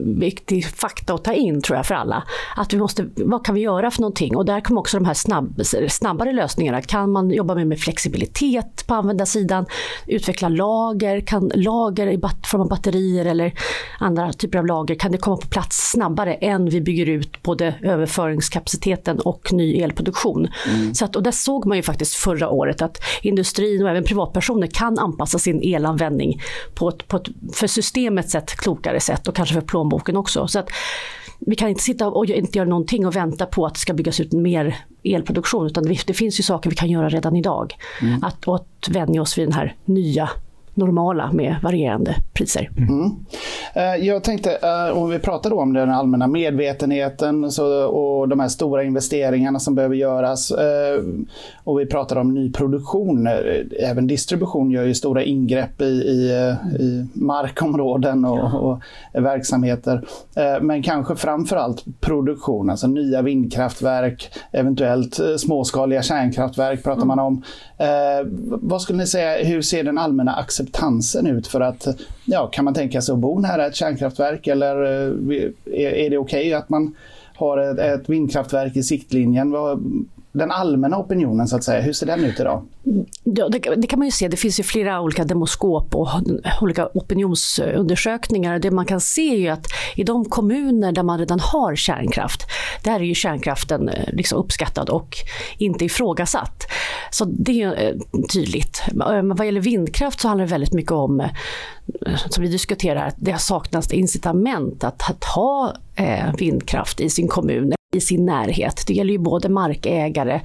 viktig 0.02 0.66
fakta 0.66 1.14
att 1.14 1.24
ta 1.24 1.32
in 1.32 1.62
tror 1.62 1.76
jag 1.76 1.86
för 1.86 1.94
alla. 1.94 2.24
Att 2.56 2.72
vi 2.72 2.78
måste, 2.78 3.06
vad 3.16 3.46
kan 3.46 3.54
vi 3.54 3.60
göra 3.60 3.90
för 3.90 4.00
någonting? 4.00 4.36
Och 4.36 4.44
där 4.44 4.60
kommer 4.60 4.80
också 4.80 4.98
de 4.98 5.04
här 5.04 5.14
snabb, 5.14 5.60
snabbare 5.88 6.32
lösningarna. 6.32 6.82
Kan 6.82 7.12
man 7.12 7.30
jobba 7.30 7.54
med, 7.54 7.66
med 7.66 7.80
flexibilitet 7.80 8.86
på 8.86 8.94
användarsidan? 8.94 9.66
Utveckla 10.06 10.48
lager? 10.48 11.20
Kan 11.20 11.50
lager 11.54 12.06
i 12.06 12.20
form 12.46 12.60
av 12.60 12.68
batterier 12.68 13.24
eller 13.24 13.52
andra 13.98 14.32
typer 14.32 14.58
av 14.58 14.66
lager, 14.66 14.94
kan 14.94 15.12
det 15.12 15.18
komma 15.18 15.36
på 15.36 15.48
plats 15.48 15.90
snabbare 15.90 16.34
än 16.34 16.68
vi 16.68 16.80
bygger 16.80 17.08
ut 17.08 17.42
både 17.42 17.74
överföringskapaciteten 17.82 19.20
och 19.20 19.52
ny 19.52 19.80
elproduktion? 19.80 20.48
Mm. 20.68 20.94
Så 20.94 21.04
att, 21.04 21.16
och 21.16 21.22
där 21.22 21.30
såg 21.30 21.66
man 21.66 21.76
ju 21.76 21.82
faktiskt 21.82 22.14
förra 22.14 22.48
året 22.50 22.82
att 22.82 22.98
industrin 23.22 23.82
och 23.82 23.90
även 23.90 24.04
privatpersoner 24.04 24.66
kan 24.66 24.98
anpassa 24.98 25.38
sin 25.38 25.60
elanvändning 25.62 26.40
på 26.74 26.88
ett, 26.88 27.08
på 27.08 27.16
ett 27.16 27.28
för 27.52 27.66
systemet 27.66 28.30
sett 28.30 28.56
klokare 28.56 29.00
sätt 29.00 29.28
och 29.28 29.36
kanske 29.36 29.54
för 29.54 29.60
plånboken 29.60 29.83
också. 30.16 30.48
Så 30.48 30.58
att 30.58 30.70
vi 31.38 31.56
kan 31.56 31.68
inte 31.68 31.82
sitta 31.82 32.08
och 32.08 32.26
inte 32.26 32.58
göra 32.58 32.68
någonting 32.68 33.06
och 33.06 33.16
vänta 33.16 33.46
på 33.46 33.66
att 33.66 33.74
det 33.74 33.80
ska 33.80 33.94
byggas 33.94 34.20
ut 34.20 34.32
mer 34.32 34.76
elproduktion 35.04 35.66
utan 35.66 35.84
det 36.06 36.14
finns 36.14 36.38
ju 36.38 36.42
saker 36.42 36.70
vi 36.70 36.76
kan 36.76 36.90
göra 36.90 37.08
redan 37.08 37.36
idag. 37.36 37.74
Mm. 38.02 38.24
Att, 38.24 38.48
att 38.48 38.88
vänja 38.88 39.22
oss 39.22 39.38
vid 39.38 39.46
den 39.46 39.52
här 39.52 39.76
nya 39.84 40.30
normala 40.74 41.32
med 41.32 41.56
varierande 41.62 42.16
priser. 42.32 42.70
Mm. 42.76 43.10
Eh, 43.74 44.06
jag 44.06 44.24
tänkte, 44.24 44.58
eh, 44.62 44.98
om 44.98 45.10
vi 45.10 45.18
pratar 45.18 45.50
då 45.50 45.60
om 45.60 45.72
den 45.72 45.90
allmänna 45.90 46.26
medvetenheten 46.26 47.44
och 47.88 48.28
de 48.28 48.40
här 48.40 48.48
stora 48.48 48.84
investeringarna 48.84 49.58
som 49.58 49.74
behöver 49.74 49.96
göras 49.96 50.50
eh, 50.50 51.02
och 51.64 51.80
vi 51.80 51.86
pratar 51.86 52.16
om 52.16 52.34
nyproduktion. 52.34 53.28
Även 53.80 54.06
distribution 54.06 54.70
gör 54.70 54.84
ju 54.84 54.94
stora 54.94 55.22
ingrepp 55.22 55.80
i, 55.80 55.84
i, 55.84 56.30
i 56.78 57.06
markområden 57.12 58.24
och, 58.24 58.54
och, 58.54 58.80
verksamheter. 59.12 60.04
Men 60.60 60.82
kanske 60.82 61.16
framförallt 61.16 61.84
produktion, 62.00 62.70
alltså 62.70 62.86
nya 62.86 63.22
vindkraftverk, 63.22 64.32
eventuellt 64.52 65.20
småskaliga 65.38 66.02
kärnkraftverk 66.02 66.84
pratar 66.84 67.02
mm. 67.02 67.08
man 67.08 67.18
om. 67.18 67.42
Vad 68.46 68.82
skulle 68.82 68.98
ni 68.98 69.06
säga, 69.06 69.44
hur 69.44 69.62
ser 69.62 69.84
den 69.84 69.98
allmänna 69.98 70.34
acceptansen 70.34 70.63
acceptansen 70.64 71.26
ut 71.26 71.46
för 71.46 71.60
att, 71.60 71.86
ja, 72.24 72.46
kan 72.46 72.64
man 72.64 72.74
tänka 72.74 73.02
sig 73.02 73.12
att 73.12 73.18
bo 73.18 73.38
nära 73.38 73.66
ett 73.66 73.74
kärnkraftverk 73.74 74.46
eller 74.46 74.84
eh, 74.84 76.06
är 76.06 76.10
det 76.10 76.18
okej 76.18 76.40
okay 76.40 76.52
att 76.52 76.68
man 76.68 76.94
har 77.36 77.80
ett 77.80 78.08
vindkraftverk 78.08 78.76
i 78.76 78.82
siktlinjen? 78.82 79.54
Den 80.34 80.50
allmänna 80.50 80.98
opinionen, 80.98 81.48
så 81.48 81.56
att 81.56 81.64
säga, 81.64 81.80
hur 81.80 81.92
ser 81.92 82.06
den 82.06 82.24
ut 82.24 82.40
idag? 82.40 82.62
Ja, 83.24 83.48
det, 83.48 83.58
det, 83.58 83.86
kan 83.86 83.98
man 83.98 84.08
ju 84.08 84.12
se. 84.12 84.28
Det 84.28 84.36
finns 84.36 84.60
ju 84.60 84.62
flera 84.62 85.00
olika 85.00 85.24
demoskop 85.24 85.94
och 85.94 86.08
olika 86.60 86.88
opinionsundersökningar. 86.94 88.58
Det 88.58 88.70
man 88.70 88.86
kan 88.86 89.00
se 89.00 89.34
är 89.34 89.38
ju 89.38 89.48
att 89.48 89.66
i 89.96 90.04
de 90.04 90.24
kommuner 90.24 90.92
där 90.92 91.02
man 91.02 91.18
redan 91.18 91.40
har 91.40 91.76
kärnkraft, 91.76 92.46
där 92.84 93.00
är 93.00 93.04
ju 93.04 93.14
kärnkraften 93.14 93.88
eh, 93.88 94.08
liksom 94.12 94.38
uppskattad 94.38 94.88
och 94.88 95.16
inte 95.58 95.84
ifrågasatt. 95.84 96.66
Så 97.10 97.24
det 97.24 97.62
är 97.62 97.82
eh, 97.82 98.22
tydligt. 98.32 98.82
Eh, 98.88 98.94
men 99.22 99.36
vad 99.36 99.46
gäller 99.46 99.60
vindkraft 99.60 100.20
så 100.20 100.28
handlar 100.28 100.46
det 100.46 100.50
väldigt 100.52 100.72
mycket 100.72 100.92
om 100.92 101.28
som 102.28 102.42
vi 102.42 102.50
diskuterar, 102.50 103.06
att 103.06 103.16
det 103.18 103.30
har 103.30 103.38
saknats 103.38 103.92
incitament 103.92 104.84
att, 104.84 105.10
att 105.10 105.24
ha 105.24 105.74
vindkraft 106.38 107.00
i 107.00 107.10
sin 107.10 107.28
kommun 107.28 107.74
i 107.94 108.00
sin 108.00 108.26
närhet. 108.26 108.84
Det 108.86 108.94
gäller 108.94 109.12
ju 109.12 109.18
både 109.18 109.48
markägare, 109.48 110.40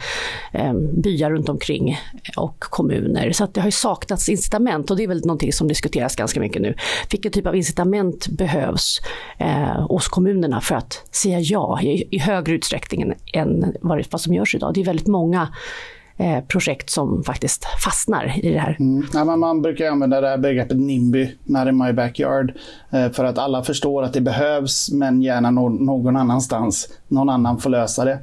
eh, 0.51 0.73
byar 0.73 1.31
runt 1.31 1.49
omkring 1.49 1.97
och 2.37 2.59
kommuner. 2.59 3.31
Så 3.31 3.43
att 3.43 3.53
det 3.53 3.61
har 3.61 3.67
ju 3.67 3.71
saknats 3.71 4.29
incitament 4.29 4.91
och 4.91 4.97
det 4.97 5.03
är 5.03 5.07
väl 5.07 5.25
någonting 5.25 5.53
som 5.53 5.67
diskuteras 5.67 6.15
ganska 6.15 6.39
mycket 6.39 6.61
nu. 6.61 6.75
Vilken 7.11 7.31
typ 7.31 7.47
av 7.47 7.55
incitament 7.55 8.27
behövs 8.27 9.01
eh, 9.37 9.87
hos 9.87 10.07
kommunerna 10.07 10.61
för 10.61 10.75
att 10.75 11.07
säga 11.11 11.39
ja 11.39 11.81
i, 11.81 12.07
i 12.11 12.19
högre 12.19 12.53
utsträckning 12.53 13.13
än 13.33 13.75
vad, 13.81 14.05
vad 14.11 14.21
som 14.21 14.33
görs 14.33 14.55
idag. 14.55 14.73
Det 14.73 14.81
är 14.81 14.85
väldigt 14.85 15.07
många 15.07 15.47
Eh, 16.19 16.43
projekt 16.47 16.89
som 16.89 17.23
faktiskt 17.23 17.65
fastnar 17.83 18.45
i 18.45 18.51
det 18.51 18.59
här. 18.59 18.77
Mm. 18.79 19.07
Ja, 19.13 19.25
men 19.25 19.39
man 19.39 19.61
brukar 19.61 19.91
använda 19.91 20.21
det 20.21 20.27
här 20.27 20.37
begreppet 20.37 20.77
NIMBY, 20.77 21.31
Not 21.43 21.67
in 21.67 21.77
my 21.77 21.93
backyard, 21.93 22.53
eh, 22.89 23.11
för 23.11 23.23
att 23.23 23.37
alla 23.37 23.63
förstår 23.63 24.03
att 24.03 24.13
det 24.13 24.21
behövs, 24.21 24.91
men 24.91 25.21
gärna 25.21 25.51
någon 25.51 26.15
annanstans. 26.15 26.89
Någon 27.07 27.29
annan 27.29 27.59
får 27.59 27.69
lösa 27.69 28.05
det. 28.05 28.19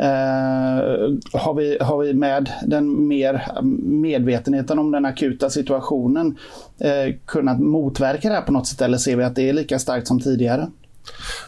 Uh, 0.00 1.16
har, 1.32 1.54
vi, 1.54 1.78
har 1.80 1.98
vi 1.98 2.14
med 2.14 2.50
den 2.66 3.08
mer 3.08 3.60
medvetenheten 3.82 4.78
om 4.78 4.90
den 4.90 5.04
akuta 5.04 5.50
situationen 5.50 6.38
uh, 6.84 7.14
kunnat 7.26 7.60
motverka 7.60 8.28
det 8.28 8.34
här 8.34 8.42
på 8.42 8.52
något 8.52 8.66
sätt 8.66 8.80
eller 8.80 8.98
ser 8.98 9.16
vi 9.16 9.24
att 9.24 9.34
det 9.34 9.48
är 9.48 9.52
lika 9.52 9.78
starkt 9.78 10.06
som 10.06 10.20
tidigare? 10.20 10.70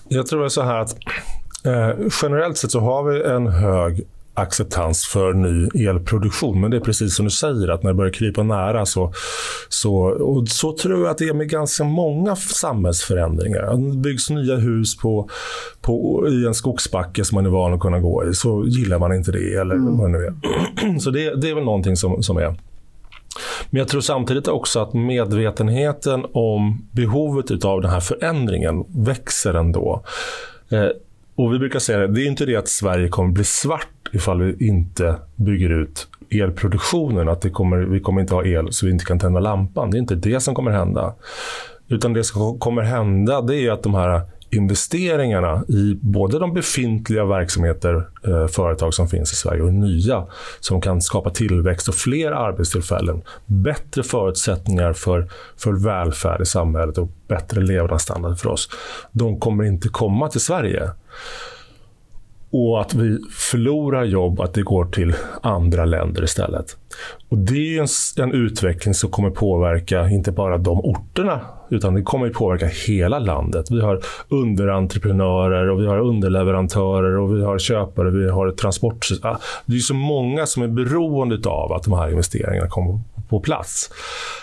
Jag 0.09 0.27
tror 0.27 0.49
så 0.49 0.63
här 0.63 0.79
att 0.79 0.97
uh, 1.67 2.09
generellt 2.23 2.57
sett 2.57 2.71
så 2.71 2.81
har 2.81 3.03
vi 3.03 3.23
en 3.23 3.47
hög 3.47 4.07
acceptans 4.35 5.05
för 5.05 5.33
ny 5.33 5.87
elproduktion. 5.89 6.61
Men 6.61 6.71
det 6.71 6.77
är 6.77 6.81
precis 6.81 7.17
som 7.17 7.25
du 7.25 7.31
säger, 7.31 7.69
att 7.69 7.83
när 7.83 7.91
det 7.91 7.95
börjar 7.95 8.12
krypa 8.12 8.43
nära 8.43 8.87
så, 8.87 9.12
så, 9.69 9.95
och 10.05 10.49
så 10.49 10.73
tror 10.77 11.01
jag 11.01 11.11
att 11.11 11.19
det 11.19 11.29
är 11.29 11.35
med 11.35 11.49
ganska 11.49 11.85
många 11.85 12.37
samhällsförändringar. 12.37 13.77
Det 13.77 13.97
byggs 13.97 14.31
nya 14.31 14.57
hus 14.57 14.97
på, 14.97 15.29
på, 15.81 16.27
i 16.29 16.47
en 16.47 16.55
skogsbacke 16.55 17.25
som 17.25 17.37
man 17.37 17.47
är 17.47 17.51
van 17.51 17.75
att 17.75 17.81
kunna 17.81 18.01
gå 18.01 18.25
i, 18.29 18.35
så 18.35 18.65
gillar 18.67 18.99
man 18.99 19.15
inte 19.15 19.33
det. 19.33 19.55
eller 19.55 19.75
mm. 19.75 19.99
vad 19.99 20.12
det 20.12 20.19
nu 20.19 20.25
är. 20.25 20.99
Så 21.01 21.11
det, 21.11 21.35
det 21.41 21.51
är 21.51 21.55
väl 21.55 21.65
någonting 21.65 21.97
som, 21.97 22.23
som 22.23 22.37
är. 22.37 22.57
Men 23.71 23.79
jag 23.79 23.89
tror 23.89 24.01
samtidigt 24.01 24.49
också 24.49 24.81
att 24.81 24.95
medvetenheten 24.95 26.27
om 26.33 26.89
behovet 26.93 27.65
av 27.65 27.81
den 27.81 27.91
här 27.91 28.01
förändringen 28.01 28.85
växer 28.89 29.55
ändå. 29.55 30.05
Eh, 30.71 30.89
och 31.35 31.55
vi 31.55 31.59
brukar 31.59 31.79
säga 31.79 31.99
det, 31.99 32.07
det 32.07 32.23
är 32.23 32.27
inte 32.27 32.47
det 32.47 32.57
att 32.57 32.69
Sverige 32.69 33.09
kommer 33.09 33.33
bli 33.33 33.45
svart 33.45 34.01
ifall 34.12 34.42
vi 34.42 34.66
inte 34.69 35.16
bygger 35.37 35.71
ut 35.71 36.09
elproduktionen. 36.31 37.28
Att 37.28 37.40
det 37.40 37.50
kommer, 37.50 37.76
vi 37.76 38.00
kommer 38.00 38.21
inte 38.21 38.35
ha 38.35 38.45
el 38.45 38.73
så 38.73 38.87
vi 38.87 38.92
inte 38.92 39.04
kan 39.04 39.19
tända 39.19 39.40
lampan. 39.40 39.90
Det 39.90 39.97
är 39.97 40.00
inte 40.00 40.14
det 40.14 40.40
som 40.40 40.54
kommer 40.54 40.71
hända. 40.71 41.14
Utan 41.88 42.12
det 42.12 42.25
som 42.25 42.59
kommer 42.59 42.83
hända 42.83 43.40
det 43.40 43.57
är 43.57 43.73
att 43.73 43.83
de 43.83 43.95
här 43.95 44.23
investeringarna 44.50 45.64
i 45.69 45.99
både 46.00 46.38
de 46.38 46.54
befintliga 46.54 47.25
verksamheter, 47.25 48.09
eh, 48.26 48.47
företag 48.47 48.95
som 48.95 49.09
finns 49.09 49.33
i 49.33 49.37
Sverige 49.37 49.62
och 49.62 49.73
nya 49.73 50.26
som 50.61 50.81
kan 50.81 51.02
skapa 51.02 51.31
tillväxt 51.31 51.88
och 51.88 51.95
fler 51.95 52.33
arbetstillfällen, 52.33 53.23
bättre 53.47 54.02
förutsättningar 54.02 54.92
för, 54.92 55.28
för 55.57 55.73
välfärd 55.73 56.40
i 56.40 56.47
samhället 56.47 56.99
och 56.99 57.09
bättre 57.28 57.61
levnadsstandard 57.61 58.38
för 58.38 58.49
oss. 58.49 58.69
De 59.12 59.40
kommer 59.40 59.64
inte 59.64 59.88
komma 59.88 60.28
till 60.28 60.40
Sverige 60.40 60.90
och 62.52 62.80
att 62.80 62.94
vi 62.94 63.18
förlorar 63.30 64.04
jobb, 64.04 64.40
att 64.40 64.54
det 64.54 64.62
går 64.62 64.85
till 64.85 65.14
andra 65.42 65.85
länder 65.85 66.25
istället. 66.25 66.76
Och 67.28 67.38
Det 67.38 67.76
är 67.76 67.80
en, 67.80 67.88
en, 68.25 68.32
utveckling 68.32 68.94
som 68.94 69.11
kommer 69.11 69.30
påverka 69.30 70.09
inte 70.09 70.32
bara 70.32 70.59
de 70.59 70.80
orterna, 70.80 71.40
utan 71.71 71.94
det 71.94 72.02
kommer 72.02 72.30
påverka 72.30 72.66
hela 72.87 73.18
landet. 73.18 73.71
Vi 73.71 73.80
har 73.80 74.00
underentreprenörer, 74.28 75.71
och 75.71 75.80
vi 75.80 75.87
har 75.87 75.99
underleverantörer, 75.99 77.18
och 77.18 77.37
vi 77.37 77.44
har 77.44 77.59
köpare, 77.59 78.11
vi 78.11 78.30
har 78.30 78.50
transport... 78.50 79.09
Ah, 79.23 79.37
det 79.66 79.76
är 79.76 79.80
så 79.80 79.94
många 79.94 80.47
som 80.47 80.62
är 80.62 80.68
beroende 80.68 81.49
av 81.49 81.73
att 81.73 81.82
de 81.82 81.92
här 81.92 82.11
investeringarna 82.11 82.68
kommer 82.68 83.00
på 83.33 83.41
plats. 83.41 83.91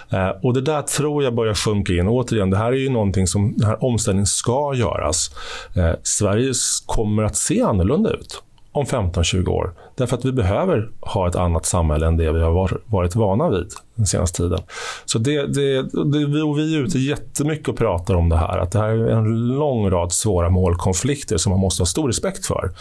Eh, 0.10 0.30
och 0.44 0.54
Det 0.54 0.62
där 0.62 0.82
tror 0.82 1.24
jag 1.24 1.36
börjar 1.36 1.54
sjunka 1.54 1.94
in. 1.94 2.08
Återigen, 2.08 2.50
det 2.50 2.58
här 2.58 2.72
är 2.72 2.78
ju 2.78 2.90
någonting 2.90 3.28
som 3.28 3.54
den 3.58 3.68
här 3.68 3.84
omställningen 3.84 4.26
ska 4.26 4.74
göras. 4.76 5.32
Eh, 5.76 5.92
Sverige 6.04 6.54
kommer 6.86 7.24
att 7.24 7.36
se 7.36 7.62
annorlunda 7.62 8.10
ut 8.10 8.44
om 8.72 8.86
15-20 8.86 9.48
år. 9.48 9.74
Därför 9.96 10.18
att 10.18 10.26
vi 10.26 10.32
behöver 10.32 10.90
ha 11.02 11.28
ett 11.28 11.36
annat 11.36 11.66
samhälle 11.66 12.08
än 12.08 12.18
det 12.18 12.32
vi 12.32 12.42
har 12.42 12.82
varit 12.86 13.16
vana 13.16 13.50
vid 13.50 13.68
den 13.96 14.06
senaste 14.06 14.38
tiden. 14.38 14.60
Så 15.06 15.20
det, 15.20 15.48
det, 15.48 15.82
det, 15.82 16.26
vi 16.56 16.76
är 16.76 16.80
ute 16.80 17.00
jättemycket 17.00 17.68
och 17.68 17.78
pratar 17.78 18.14
om 18.14 18.30
det 18.30 18.38
här. 18.38 18.58
Att 18.58 18.72
det 18.72 18.80
här 18.80 18.90
är 18.90 19.12
en 19.12 19.48
lång 19.48 19.90
rad 19.90 20.12
svåra 20.12 20.50
målkonflikter 20.50 21.38
som 21.38 21.52
man 21.52 21.60
måste 21.60 21.82
ha 21.82 21.86
stor 21.86 22.08
respekt 22.08 22.46
för. 22.46 22.72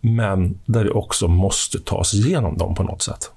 Men 0.00 0.60
där 0.64 0.84
vi 0.84 0.90
också 0.90 1.28
måste 1.28 1.78
ta 1.78 1.96
oss 1.96 2.14
igenom 2.14 2.58
dem 2.58 2.74
på 2.74 2.82
något 2.82 3.02
sätt. 3.02 3.30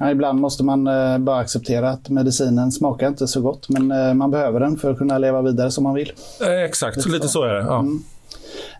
Ja, 0.00 0.10
ibland 0.10 0.40
måste 0.40 0.64
man 0.64 0.86
eh, 0.86 1.18
bara 1.18 1.38
acceptera 1.38 1.90
att 1.90 2.08
medicinen 2.08 2.72
smakar 2.72 3.08
inte 3.08 3.26
så 3.26 3.40
gott, 3.40 3.68
men 3.68 3.90
eh, 3.90 4.14
man 4.14 4.30
behöver 4.30 4.60
den 4.60 4.76
för 4.76 4.90
att 4.90 4.98
kunna 4.98 5.18
leva 5.18 5.42
vidare 5.42 5.70
som 5.70 5.84
man 5.84 5.94
vill. 5.94 6.12
Eh, 6.40 6.62
exakt, 6.62 6.96
lite, 6.96 7.08
lite 7.08 7.28
så 7.28 7.42
är 7.42 7.54
det. 7.54 7.60
Ja. 7.60 7.78
Mm. 7.78 8.02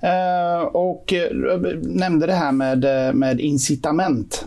Eh, 0.02 0.62
och 0.62 1.12
eh, 1.12 1.58
nämnde 1.82 2.26
det 2.26 2.32
här 2.32 2.52
med, 2.52 3.08
eh, 3.08 3.12
med 3.12 3.40
incitament. 3.40 4.46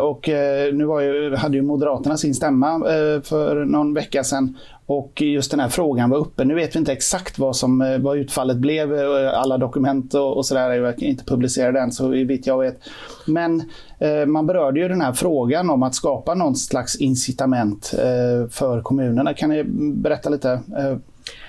Och 0.00 0.28
nu 0.72 0.84
var 0.84 1.00
ju, 1.00 1.36
hade 1.36 1.56
ju 1.56 1.62
Moderaterna 1.62 2.16
sin 2.16 2.34
stämma 2.34 2.80
för 3.22 3.64
någon 3.64 3.94
vecka 3.94 4.24
sedan 4.24 4.56
och 4.86 5.22
just 5.22 5.50
den 5.50 5.60
här 5.60 5.68
frågan 5.68 6.10
var 6.10 6.18
uppe. 6.18 6.44
Nu 6.44 6.54
vet 6.54 6.74
vi 6.74 6.78
inte 6.78 6.92
exakt 6.92 7.38
vad, 7.38 7.56
som, 7.56 7.98
vad 8.00 8.18
utfallet 8.18 8.56
blev. 8.56 8.94
Alla 9.34 9.58
dokument 9.58 10.14
och, 10.14 10.36
och 10.36 10.46
sådär 10.46 10.70
är 10.70 11.04
inte 11.04 11.24
publicerade 11.24 11.80
än, 11.80 11.92
så 11.92 12.08
vitt 12.08 12.46
jag 12.46 12.58
vet. 12.58 12.78
Men 13.26 13.62
eh, 13.98 14.26
man 14.26 14.46
berörde 14.46 14.80
ju 14.80 14.88
den 14.88 15.00
här 15.00 15.12
frågan 15.12 15.70
om 15.70 15.82
att 15.82 15.94
skapa 15.94 16.34
någon 16.34 16.56
slags 16.56 16.96
incitament 16.96 17.94
eh, 17.98 18.50
för 18.50 18.82
kommunerna. 18.82 19.34
Kan 19.34 19.50
ni 19.50 19.64
berätta 19.94 20.30
lite? 20.30 20.50
Eh, 20.50 20.96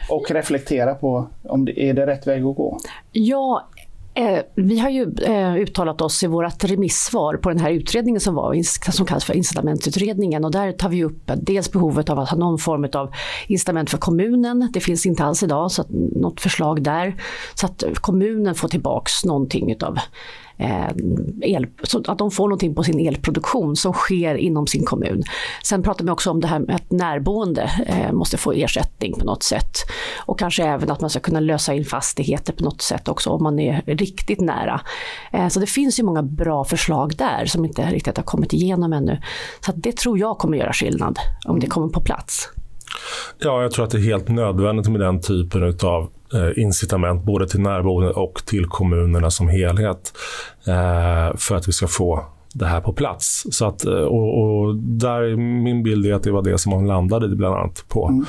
och 0.09 0.31
reflektera 0.31 0.95
på 0.95 1.27
om 1.43 1.65
det 1.65 1.79
är 1.81 1.93
det 1.93 2.05
rätt 2.05 2.27
väg 2.27 2.45
att 2.45 2.55
gå? 2.55 2.77
Ja, 3.11 3.67
Eh, 4.19 4.39
vi 4.55 4.79
har 4.79 4.89
ju 4.89 5.13
eh, 5.21 5.55
uttalat 5.55 6.01
oss 6.01 6.23
i 6.23 6.27
vårt 6.27 6.63
remissvar 6.63 7.37
på 7.37 7.49
den 7.49 7.59
här 7.59 7.71
utredningen 7.71 8.21
som 8.21 8.35
var, 8.35 8.63
som 8.91 9.05
kallas 9.05 9.25
för 9.25 9.33
incitamentutredningen. 9.33 10.45
Och 10.45 10.51
där 10.51 10.71
tar 10.71 10.89
vi 10.89 11.03
upp 11.03 11.31
dels 11.35 11.71
behovet 11.71 12.09
av 12.09 12.19
att 12.19 12.29
ha 12.29 12.37
någon 12.37 12.57
form 12.57 12.89
av 12.93 13.11
incitament 13.47 13.89
för 13.89 13.97
kommunen. 13.97 14.69
Det 14.73 14.79
finns 14.79 15.05
inte 15.05 15.23
alls 15.23 15.43
idag, 15.43 15.71
så 15.71 15.81
att, 15.81 15.89
något 16.15 16.41
förslag 16.41 16.83
där. 16.83 17.15
Så 17.55 17.65
att 17.65 17.83
kommunen 17.93 18.55
får 18.55 18.67
tillbaks 18.67 19.25
någonting 19.25 19.71
utav 19.71 19.99
Eh, 20.59 20.91
el, 21.41 21.67
så 21.83 22.01
att 22.07 22.17
de 22.17 22.31
får 22.31 22.43
någonting 22.43 22.75
på 22.75 22.83
sin 22.83 23.07
elproduktion 23.07 23.75
som 23.75 23.93
sker 23.93 24.35
inom 24.35 24.67
sin 24.67 24.85
kommun. 24.85 25.23
Sen 25.63 25.83
pratar 25.83 26.05
man 26.05 26.13
också 26.13 26.31
om 26.31 26.39
det 26.39 26.47
här 26.47 26.59
med 26.59 26.75
att 26.75 26.91
närboende 26.91 27.71
eh, 27.85 28.11
måste 28.11 28.37
få 28.37 28.51
ersättning 28.51 29.13
på 29.13 29.25
något 29.25 29.43
sätt. 29.43 29.77
Och 30.25 30.39
kanske 30.39 30.63
även 30.63 30.91
att 30.91 31.01
man 31.01 31.09
ska 31.09 31.19
kunna 31.19 31.39
lösa 31.39 31.73
in 31.73 31.85
fastigheter 31.85 32.53
på 32.53 32.63
något 32.63 32.81
sätt 32.81 33.07
också 33.07 33.29
om 33.29 33.43
man 33.43 33.59
är 33.59 33.81
riktigt 33.85 34.41
nära. 34.41 34.81
Eh, 35.31 35.47
så 35.47 35.59
det 35.59 35.67
finns 35.67 35.99
ju 35.99 36.03
många 36.03 36.23
bra 36.23 36.63
förslag 36.63 37.15
där 37.17 37.45
som 37.45 37.65
inte 37.65 37.81
riktigt 37.81 38.17
har 38.17 38.23
kommit 38.23 38.53
igenom 38.53 38.93
ännu. 38.93 39.21
Så 39.65 39.71
det 39.75 39.97
tror 39.97 40.19
jag 40.19 40.37
kommer 40.37 40.57
göra 40.57 40.73
skillnad 40.73 41.19
om 41.47 41.59
det 41.59 41.67
kommer 41.67 41.87
på 41.87 42.01
plats. 42.01 42.49
Ja, 43.39 43.61
jag 43.61 43.71
tror 43.71 43.85
att 43.85 43.91
det 43.91 43.97
är 43.97 44.01
helt 44.01 44.27
nödvändigt 44.27 44.87
med 44.87 45.01
den 45.01 45.21
typen 45.21 45.63
av 45.83 46.09
Eh, 46.33 46.63
incitament 46.63 47.23
både 47.23 47.47
till 47.47 47.59
närboende 47.59 48.09
och 48.13 48.45
till 48.45 48.65
kommunerna 48.65 49.31
som 49.31 49.47
helhet 49.47 50.13
eh, 50.67 51.37
för 51.37 51.55
att 51.55 51.67
vi 51.67 51.71
ska 51.71 51.87
få 51.87 52.25
det 52.53 52.65
här 52.65 52.81
på 52.81 52.93
plats. 52.93 53.45
Så 53.51 53.65
att, 53.65 53.85
eh, 53.85 53.93
och, 53.93 54.43
och 54.43 54.75
där 54.75 55.35
min 55.35 55.83
bild 55.83 56.05
är 56.05 56.13
att 56.13 56.23
det 56.23 56.31
var 56.31 56.41
det 56.41 56.57
som 56.57 56.69
man 56.69 56.87
landade 56.87 57.27
bland 57.27 57.55
annat 57.55 57.85
på 57.87 58.07
mm. 58.07 58.25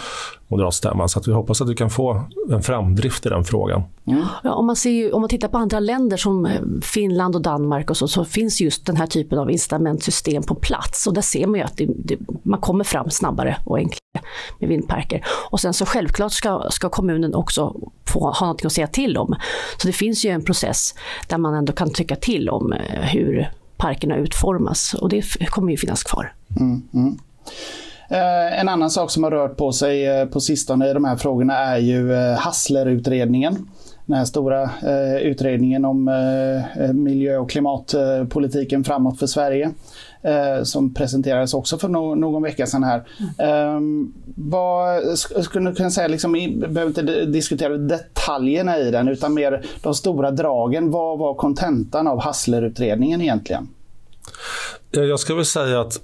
moderatstämman. 0.48 1.08
Så 1.08 1.18
att 1.18 1.28
vi 1.28 1.32
hoppas 1.32 1.60
att 1.60 1.68
vi 1.68 1.74
kan 1.74 1.90
få 1.90 2.22
en 2.50 2.62
framdrift 2.62 3.26
i 3.26 3.28
den 3.28 3.44
frågan. 3.44 3.82
Mm. 4.06 4.22
Ja, 4.42 4.54
om, 4.54 4.66
man 4.66 4.76
ser, 4.76 5.14
om 5.14 5.20
man 5.20 5.30
tittar 5.30 5.48
på 5.48 5.58
andra 5.58 5.80
länder 5.80 6.16
som 6.16 6.46
eh, 6.46 6.60
Finland 6.82 7.36
och 7.36 7.42
Danmark 7.42 7.90
och 7.90 7.96
så, 7.96 8.08
så 8.08 8.24
finns 8.24 8.60
just 8.60 8.86
den 8.86 8.96
här 8.96 9.06
typen 9.06 9.38
av 9.38 9.50
incitamentsystem 9.50 10.42
på 10.42 10.54
plats. 10.54 11.06
Och 11.06 11.14
där 11.14 11.22
ser 11.22 11.46
man 11.46 11.60
ju 11.60 11.64
att 11.64 11.76
det, 11.76 11.86
det, 12.04 12.16
man 12.42 12.60
kommer 12.60 12.84
fram 12.84 13.10
snabbare 13.10 13.56
och 13.64 13.78
enklare 13.78 14.24
med 14.58 14.68
vindparker. 14.68 15.24
Och 15.50 15.60
sen 15.60 15.74
så 15.74 15.86
självklart 15.86 16.32
ska, 16.32 16.66
ska 16.70 16.88
kommunen 16.88 17.34
också 17.34 17.74
få 18.06 18.30
ha 18.30 18.46
någonting 18.46 18.66
att 18.66 18.72
säga 18.72 18.86
till 18.86 19.16
om. 19.16 19.36
Så 19.78 19.86
det 19.86 19.92
finns 19.92 20.24
ju 20.24 20.30
en 20.30 20.44
process 20.44 20.94
där 21.28 21.38
man 21.38 21.54
ändå 21.54 21.72
kan 21.72 21.90
tycka 21.90 22.16
till 22.16 22.48
om 22.48 22.72
eh, 22.72 23.00
hur 23.00 23.50
parkerna 23.80 24.16
utformas 24.16 24.94
och 24.94 25.08
det 25.08 25.22
kommer 25.50 25.70
ju 25.70 25.76
finnas 25.76 26.02
kvar. 26.02 26.32
Mm, 26.60 26.82
mm. 26.94 27.18
Eh, 28.10 28.60
en 28.60 28.68
annan 28.68 28.90
sak 28.90 29.10
som 29.10 29.24
har 29.24 29.30
rört 29.30 29.56
på 29.56 29.72
sig 29.72 30.06
eh, 30.06 30.26
på 30.26 30.40
sistone 30.40 30.90
i 30.90 30.94
de 30.94 31.04
här 31.04 31.16
frågorna 31.16 31.54
är 31.54 31.78
ju 31.78 32.14
eh, 32.14 32.38
Hasslerutredningen. 32.38 33.68
Den 34.10 34.18
här 34.18 34.24
stora 34.24 34.62
eh, 34.62 35.16
utredningen 35.22 35.84
om 35.84 36.08
eh, 36.08 36.84
eh, 36.84 36.92
miljö 36.92 37.38
och 37.38 37.50
klimatpolitiken 37.50 38.84
framåt 38.84 39.18
för 39.18 39.26
Sverige 39.26 39.70
eh, 40.22 40.62
som 40.62 40.94
presenterades 40.94 41.54
också 41.54 41.78
för 41.78 41.88
no 41.88 42.14
någon 42.14 42.42
vecka 42.42 42.66
sedan 42.66 42.84
här. 42.84 43.02
Mm. 43.38 44.12
vad 44.36 45.18
skulle 45.18 45.70
du 45.70 45.76
kunna 45.76 45.90
säga, 45.90 46.08
liksom, 46.08 46.32
vi 46.32 46.56
behöver 46.56 46.86
inte 46.86 47.24
diskutera 47.24 47.76
detaljerna 47.76 48.78
i 48.78 48.90
den 48.90 49.08
utan 49.08 49.34
mer 49.34 49.66
de 49.82 49.94
stora 49.94 50.30
dragen. 50.30 50.90
Vad 50.90 51.18
var 51.18 51.34
kontentan 51.34 52.06
av 52.08 52.20
Hasslerutredningen 52.20 53.20
egentligen? 53.20 53.68
Jag 54.90 55.20
ska 55.20 55.34
väl 55.34 55.44
säga 55.44 55.80
att 55.80 56.00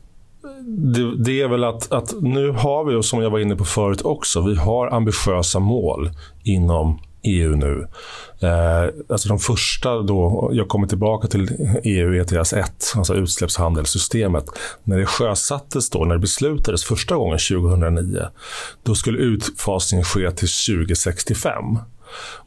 det, 0.67 1.25
det, 1.25 1.43
är 1.43 1.49
väl 1.49 1.65
att, 1.65 1.93
att 1.93 2.15
nu 2.21 2.51
har 2.51 2.85
vi, 2.85 2.95
och 2.95 3.05
som 3.05 3.23
jag 3.23 3.31
var 3.31 3.39
inne 3.39 3.57
på 3.57 3.65
förut 3.65 4.03
också, 4.03 4.41
vi 4.41 4.55
har 4.55 4.87
ambitiösa 4.87 5.59
mål 5.59 6.11
inom 6.45 6.99
EU 7.27 7.57
nu. 7.57 7.89
Eh, 8.41 8.89
alltså 9.09 9.29
de 9.29 9.39
första 9.39 10.03
då, 10.03 10.51
jag 10.53 10.69
kommer 10.69 10.87
tillbaka 10.87 11.29
till 11.29 11.51
EU 11.85 12.15
ETS 12.15 12.53
1, 12.53 12.93
alltså 12.97 13.15
utsläppshandelssystemet. 13.15 14.45
När 14.85 14.99
det 14.99 15.07
sjösattes 15.07 15.91
då, 15.91 16.05
när 16.05 16.15
det 16.15 16.21
beslutades 16.21 16.85
första 16.85 17.17
gången 17.17 17.39
2009, 17.39 18.23
då 18.83 18.95
skulle 18.95 19.19
utfasningen 19.19 20.05
ske 20.05 20.31
till 20.31 20.49
2065. 20.49 21.79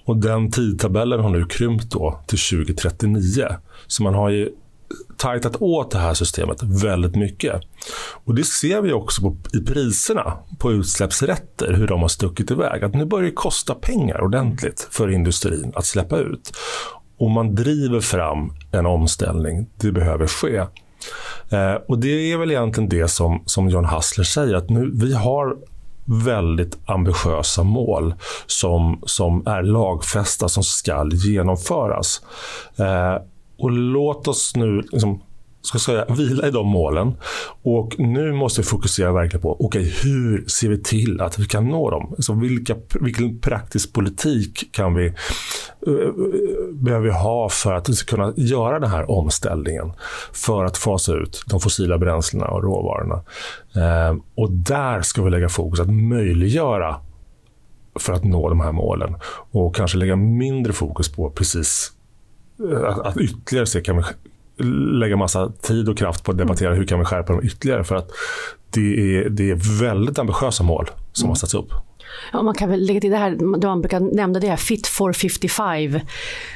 Och 0.05 0.17
den 0.17 0.51
tidtabellen 0.51 1.19
har 1.19 1.29
nu 1.29 1.45
krympt 1.45 1.91
då 1.91 2.19
till 2.27 2.39
2039. 2.39 3.47
Så 3.87 4.03
man 4.03 4.13
har 4.13 4.29
ju 4.29 4.49
tajtat 5.17 5.61
åt 5.61 5.91
det 5.91 5.97
här 5.97 6.13
systemet 6.13 6.63
väldigt 6.63 7.15
mycket. 7.15 7.61
Och 8.25 8.35
Det 8.35 8.43
ser 8.43 8.81
vi 8.81 8.93
också 8.93 9.21
på, 9.21 9.37
i 9.53 9.59
priserna 9.59 10.33
på 10.59 10.71
utsläppsrätter, 10.71 11.73
hur 11.73 11.87
de 11.87 12.01
har 12.01 12.07
stuckit 12.07 12.51
iväg. 12.51 12.83
Att 12.83 12.93
nu 12.93 13.05
börjar 13.05 13.25
det 13.25 13.31
kosta 13.31 13.75
pengar 13.75 14.21
ordentligt 14.21 14.87
för 14.91 15.11
industrin 15.11 15.71
att 15.75 15.85
släppa 15.85 16.17
ut. 16.17 16.51
Och 17.17 17.31
man 17.31 17.55
driver 17.55 17.99
fram 17.99 18.53
en 18.71 18.85
omställning. 18.85 19.67
Det 19.77 19.91
behöver 19.91 20.27
ske. 20.27 20.57
Eh, 21.49 21.73
och 21.87 21.99
Det 21.99 22.31
är 22.31 22.37
väl 22.37 22.51
egentligen 22.51 22.89
det 22.89 23.07
som, 23.07 23.43
som 23.45 23.69
John 23.69 23.85
Hassler 23.85 24.23
säger, 24.23 24.55
att 24.55 24.69
nu, 24.69 24.91
vi 24.93 25.13
har 25.13 25.55
väldigt 26.05 26.77
ambitiösa 26.85 27.63
mål 27.63 28.13
som, 28.45 29.01
som 29.05 29.47
är 29.47 29.63
lagfästa, 29.63 30.49
som 30.49 30.63
ska 30.63 31.09
genomföras. 31.13 32.21
Eh, 32.77 33.15
och 33.59 33.71
låt 33.71 34.27
oss 34.27 34.55
nu 34.55 34.81
liksom, 34.91 35.21
ska 35.61 35.79
säga, 35.79 36.05
vila 36.05 36.47
i 36.47 36.51
de 36.51 36.67
målen. 36.67 37.13
Och 37.63 37.95
nu 37.99 38.33
måste 38.33 38.61
vi 38.61 38.65
fokusera 38.65 39.11
verkligen 39.11 39.41
på 39.41 39.65
okay, 39.65 39.91
hur 40.03 40.45
ser 40.47 40.69
vi 40.69 40.83
till 40.83 41.21
att 41.21 41.39
vi 41.39 41.45
kan 41.45 41.67
nå 41.67 41.89
dem. 41.89 42.07
Alltså 42.09 42.33
vilka, 42.33 42.75
vilken 42.99 43.39
praktisk 43.39 43.93
politik 43.93 44.71
kan 44.71 44.93
vi, 44.93 45.13
uh, 45.87 46.11
behöver 46.71 47.05
vi 47.05 47.13
ha 47.13 47.49
för 47.49 47.73
att 47.73 47.89
vi 47.89 47.93
ska 47.93 48.15
kunna 48.15 48.33
göra 48.37 48.79
den 48.79 48.89
här 48.89 49.11
omställningen 49.11 49.91
för 50.33 50.65
att 50.65 50.77
fasa 50.77 51.13
ut 51.13 51.43
de 51.47 51.59
fossila 51.59 51.97
bränslena 51.97 52.47
och 52.47 52.63
råvarorna. 52.63 53.15
Uh, 53.77 54.19
och 54.35 54.51
där 54.51 55.01
ska 55.01 55.23
vi 55.23 55.29
lägga 55.29 55.49
fokus 55.49 55.79
att 55.79 55.93
möjliggöra 55.93 56.95
för 57.99 58.13
att 58.13 58.23
nå 58.23 58.49
de 58.49 58.59
här 58.59 58.71
målen 58.71 59.15
och 59.51 59.75
kanske 59.75 59.97
lägga 59.97 60.15
mindre 60.15 60.73
fokus 60.73 61.09
på 61.11 61.29
precis 61.29 61.91
att, 62.85 62.99
att 62.99 63.17
ytterligare 63.17 63.65
se, 63.65 63.81
kan 63.81 63.97
vi 63.97 64.03
lägga 64.99 65.17
massa 65.17 65.51
tid 65.61 65.89
och 65.89 65.97
kraft 65.97 66.23
på 66.23 66.31
att 66.31 66.37
debattera 66.37 66.73
hur 66.73 66.85
kan 66.85 66.99
vi 66.99 67.05
skärpa 67.05 67.33
dem 67.33 67.45
ytterligare. 67.45 67.83
För 67.83 67.95
att 67.95 68.11
det 68.69 69.15
är, 69.15 69.29
det 69.29 69.51
är 69.51 69.81
väldigt 69.81 70.19
ambitiösa 70.19 70.63
mål 70.63 70.89
som 71.13 71.23
mm. 71.23 71.29
har 71.29 71.35
satts 71.35 71.53
upp. 71.53 71.69
Ja, 72.33 72.41
man 72.41 72.53
kan 72.53 72.69
väl 72.69 72.85
lägga 72.85 73.01
till 73.01 73.11
det 73.11 73.17
här, 73.17 73.35
man 73.35 73.81
brukar 73.81 73.99
nämna 73.99 74.39
det 74.39 74.47
här 74.47 74.57
Fit 74.57 74.87
for 74.87 75.13
55 75.13 75.99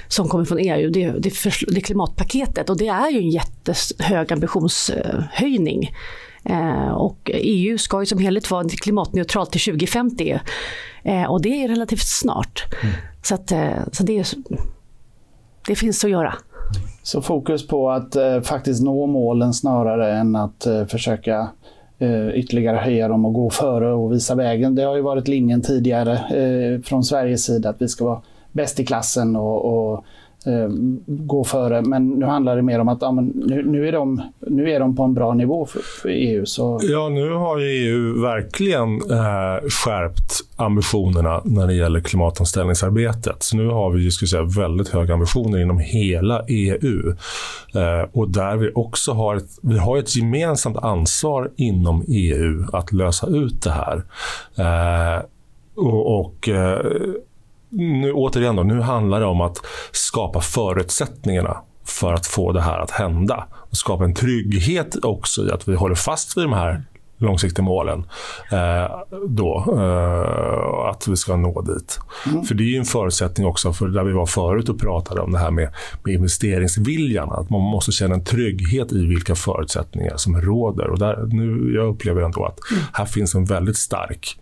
som 0.07 0.29
kommer 0.29 0.45
från 0.45 0.59
EU, 0.59 0.89
det, 0.89 1.11
det, 1.11 1.33
det 1.67 1.81
klimatpaketet 1.81 2.69
och 2.69 2.77
det 2.77 2.87
är 2.87 3.11
ju 3.11 3.17
en 3.17 3.29
jättehög 3.29 4.33
ambitionshöjning. 4.33 5.91
Eh, 6.45 6.87
och 6.87 7.31
EU 7.33 7.77
ska 7.77 7.99
ju 7.99 8.05
som 8.05 8.19
helhet 8.19 8.51
vara 8.51 8.69
klimatneutralt 8.69 9.51
till 9.51 9.61
2050 9.61 10.39
eh, 11.03 11.23
och 11.23 11.41
det 11.41 11.63
är 11.63 11.67
relativt 11.67 12.07
snart. 12.07 12.63
Mm. 12.81 12.95
Så, 13.21 13.35
att, 13.35 13.51
eh, 13.51 13.77
så 13.91 14.03
det 14.03 14.19
är 14.19 14.27
det 15.67 15.75
finns 15.75 16.03
att 16.03 16.09
göra. 16.09 16.33
Så 17.03 17.21
fokus 17.21 17.67
på 17.67 17.91
att 17.91 18.15
eh, 18.15 18.41
faktiskt 18.41 18.83
nå 18.83 19.07
målen 19.07 19.53
snarare 19.53 20.13
än 20.13 20.35
att 20.35 20.65
eh, 20.65 20.85
försöka 20.85 21.49
eh, 21.99 22.29
ytterligare 22.29 22.77
höja 22.77 23.07
dem 23.07 23.25
och 23.25 23.33
gå 23.33 23.49
före 23.49 23.93
och 23.93 24.13
visa 24.13 24.35
vägen. 24.35 24.75
Det 24.75 24.83
har 24.83 24.95
ju 24.95 25.01
varit 25.01 25.27
linjen 25.27 25.61
tidigare 25.61 26.13
eh, 26.13 26.81
från 26.81 27.03
Sveriges 27.03 27.45
sida 27.45 27.69
att 27.69 27.81
vi 27.81 27.87
ska 27.87 28.05
vara 28.05 28.21
bäst 28.51 28.79
i 28.79 28.85
klassen 28.85 29.35
och, 29.35 29.91
och 29.93 30.05
eh, 30.47 30.69
gå 31.07 31.43
före. 31.43 31.81
Men 31.81 32.09
nu 32.09 32.25
handlar 32.25 32.55
det 32.55 32.61
mer 32.61 32.79
om 32.79 32.87
att 32.87 33.01
ja, 33.01 33.11
nu, 33.11 33.63
nu, 33.65 33.87
är 33.87 33.91
de, 33.91 34.21
nu 34.39 34.71
är 34.71 34.79
de 34.79 34.95
på 34.95 35.03
en 35.03 35.13
bra 35.13 35.33
nivå 35.33 35.65
för, 35.65 35.79
för 36.01 36.09
EU. 36.09 36.45
Så... 36.45 36.79
Ja, 36.83 37.09
nu 37.09 37.29
har 37.29 37.59
EU 37.59 38.21
verkligen 38.21 38.95
eh, 39.11 39.69
skärpt 39.69 40.33
ambitionerna 40.55 41.41
när 41.45 41.67
det 41.67 41.73
gäller 41.73 41.99
klimatomställningsarbetet. 41.99 43.43
Så 43.43 43.57
nu 43.57 43.67
har 43.67 43.91
vi 43.91 44.11
skulle 44.11 44.29
säga, 44.29 44.43
väldigt 44.43 44.89
höga 44.89 45.13
ambitioner 45.13 45.59
inom 45.59 45.79
hela 45.79 46.41
EU. 46.47 47.15
Eh, 47.75 48.09
och 48.11 48.29
där 48.29 48.55
vi 48.55 48.71
också 48.75 49.11
har 49.11 49.35
ett, 49.35 49.49
vi 49.61 49.77
har 49.77 49.97
ett 49.97 50.15
gemensamt 50.15 50.77
ansvar 50.77 51.51
inom 51.55 52.03
EU 52.07 52.65
att 52.73 52.91
lösa 52.91 53.27
ut 53.27 53.63
det 53.63 53.71
här. 53.71 54.03
Eh, 54.57 55.23
och, 55.75 56.19
och 56.19 56.49
eh, 56.49 56.79
nu, 57.73 58.13
återigen, 58.13 58.55
då, 58.55 58.63
nu 58.63 58.81
handlar 58.81 59.19
det 59.19 59.25
om 59.25 59.41
att 59.41 59.57
skapa 59.91 60.41
förutsättningarna 60.41 61.57
för 61.85 62.13
att 62.13 62.27
få 62.27 62.51
det 62.51 62.61
här 62.61 62.79
att 62.79 62.91
hända. 62.91 63.47
Och 63.53 63.77
skapa 63.77 64.03
en 64.03 64.13
trygghet 64.13 64.95
också 65.03 65.47
i 65.47 65.51
att 65.51 65.67
vi 65.67 65.75
håller 65.75 65.95
fast 65.95 66.37
vid 66.37 66.43
de 66.43 66.53
här 66.53 66.83
långsiktiga 67.17 67.65
målen. 67.65 68.05
Eh, 68.51 69.17
då, 69.27 69.65
eh, 69.77 70.89
att 70.89 71.07
vi 71.07 71.15
ska 71.15 71.35
nå 71.35 71.61
dit. 71.61 71.99
Mm. 72.25 72.43
För 72.43 72.55
det 72.55 72.63
är 72.63 72.79
en 72.79 72.85
förutsättning 72.85 73.47
också 73.47 73.73
för 73.73 73.87
där 73.87 74.03
vi 74.03 74.13
var 74.13 74.25
förut 74.25 74.69
och 74.69 74.79
pratade 74.79 75.21
om 75.21 75.31
det 75.31 75.39
här 75.39 75.51
med, 75.51 75.69
med 76.03 76.13
investeringsviljan. 76.13 77.31
Att 77.31 77.49
man 77.49 77.61
måste 77.61 77.91
känna 77.91 78.13
en 78.13 78.23
trygghet 78.23 78.91
i 78.91 79.05
vilka 79.05 79.35
förutsättningar 79.35 80.17
som 80.17 80.41
råder. 80.41 80.89
Och 80.89 80.99
där, 80.99 81.25
nu, 81.27 81.73
jag 81.75 81.87
upplever 81.87 82.21
ändå 82.21 82.45
att 82.45 82.71
mm. 82.71 82.83
här 82.93 83.05
finns 83.05 83.35
en 83.35 83.45
väldigt 83.45 83.77
stark 83.77 84.39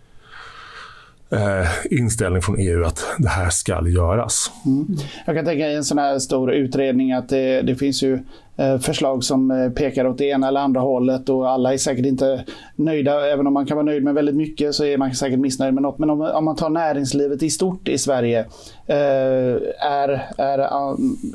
eh, 1.31 1.67
inställning 1.99 2.41
från 2.41 2.59
EU 2.59 2.83
att 2.83 3.05
det 3.17 3.29
här 3.29 3.49
ska 3.49 3.87
göras. 3.87 4.51
Mm. 4.65 4.87
Jag 5.25 5.35
kan 5.35 5.45
tänka 5.45 5.67
i 5.67 5.75
en 5.75 5.83
sån 5.83 5.97
här 5.97 6.19
stor 6.19 6.53
utredning 6.53 7.11
att 7.11 7.29
det, 7.29 7.61
det 7.61 7.75
finns 7.75 8.03
ju 8.03 8.19
eh, 8.57 8.79
förslag 8.79 9.23
som 9.23 9.51
eh, 9.51 9.69
pekar 9.69 10.07
åt 10.07 10.17
det 10.17 10.25
ena 10.25 10.47
eller 10.47 10.59
andra 10.59 10.81
hållet 10.81 11.29
och 11.29 11.49
alla 11.49 11.73
är 11.73 11.77
säkert 11.77 12.05
inte 12.05 12.45
nöjda. 12.75 13.31
Även 13.31 13.47
om 13.47 13.53
man 13.53 13.65
kan 13.65 13.77
vara 13.77 13.85
nöjd 13.85 14.03
med 14.03 14.13
väldigt 14.13 14.35
mycket 14.35 14.75
så 14.75 14.85
är 14.85 14.97
man 14.97 15.15
säkert 15.15 15.39
missnöjd 15.39 15.73
med 15.73 15.83
något. 15.83 15.99
Men 15.99 16.09
om, 16.09 16.21
om 16.21 16.45
man 16.45 16.55
tar 16.55 16.69
näringslivet 16.69 17.43
i 17.43 17.49
stort 17.49 17.87
i 17.87 17.97
Sverige. 17.97 18.39
Eh, 18.87 19.55
är, 19.79 20.09
är, 20.37 20.59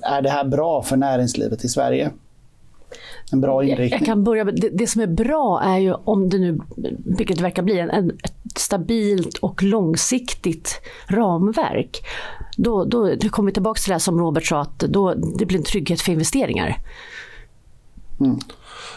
är 0.02 0.22
det 0.22 0.30
här 0.30 0.44
bra 0.44 0.82
för 0.82 0.96
näringslivet 0.96 1.64
i 1.64 1.68
Sverige? 1.68 2.10
En 3.32 3.40
bra 3.40 3.64
inriktning. 3.64 3.90
Jag 3.90 4.06
kan 4.06 4.24
börja 4.24 4.44
det, 4.44 4.70
det, 4.72 4.86
som 4.86 5.02
är 5.02 5.06
bra 5.06 5.60
är 5.62 5.78
ju 5.78 5.92
om 5.92 6.28
det 6.28 6.38
nu, 6.38 6.58
vilket 7.04 7.36
det 7.36 7.42
verkar 7.42 7.62
bli, 7.62 7.78
en, 7.78 7.90
en, 7.90 8.10
ett 8.10 8.58
stabilt 8.58 9.38
och 9.38 9.62
långsiktigt 9.62 10.80
ramverk. 11.06 12.06
Då, 12.56 12.84
då 12.84 13.14
det 13.14 13.28
kommer 13.28 13.50
vi 13.50 13.54
tillbaka 13.54 13.78
till 13.78 13.92
det 13.92 14.00
som 14.00 14.18
Robert 14.18 14.46
sa, 14.46 14.60
att 14.60 14.78
då, 14.78 15.14
det 15.14 15.46
blir 15.46 15.58
en 15.58 15.64
trygghet 15.64 16.00
för 16.00 16.12
investeringar. 16.12 16.78
Mm. 18.20 18.38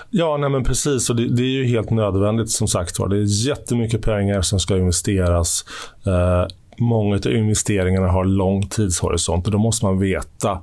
Ja, 0.10 0.38
nej 0.38 0.50
men 0.50 0.64
precis. 0.64 1.10
Och 1.10 1.16
det, 1.16 1.28
det, 1.28 1.42
är 1.42 1.64
ju 1.64 1.66
helt 1.66 1.90
nödvändigt 1.90 2.50
som 2.50 2.68
sagt 2.68 3.00
var. 3.00 3.08
Det 3.08 3.18
är 3.18 3.48
jättemycket 3.48 4.02
pengar 4.02 4.42
som 4.42 4.60
ska 4.60 4.78
investeras. 4.78 5.66
Eh, 6.06 6.48
många 6.78 7.16
av 7.16 7.28
investeringarna 7.28 8.08
har 8.08 8.26
lång 8.26 8.68
tidshorisont 8.68 9.46
och 9.46 9.52
då 9.52 9.58
måste 9.58 9.86
man 9.86 10.00
veta 10.00 10.60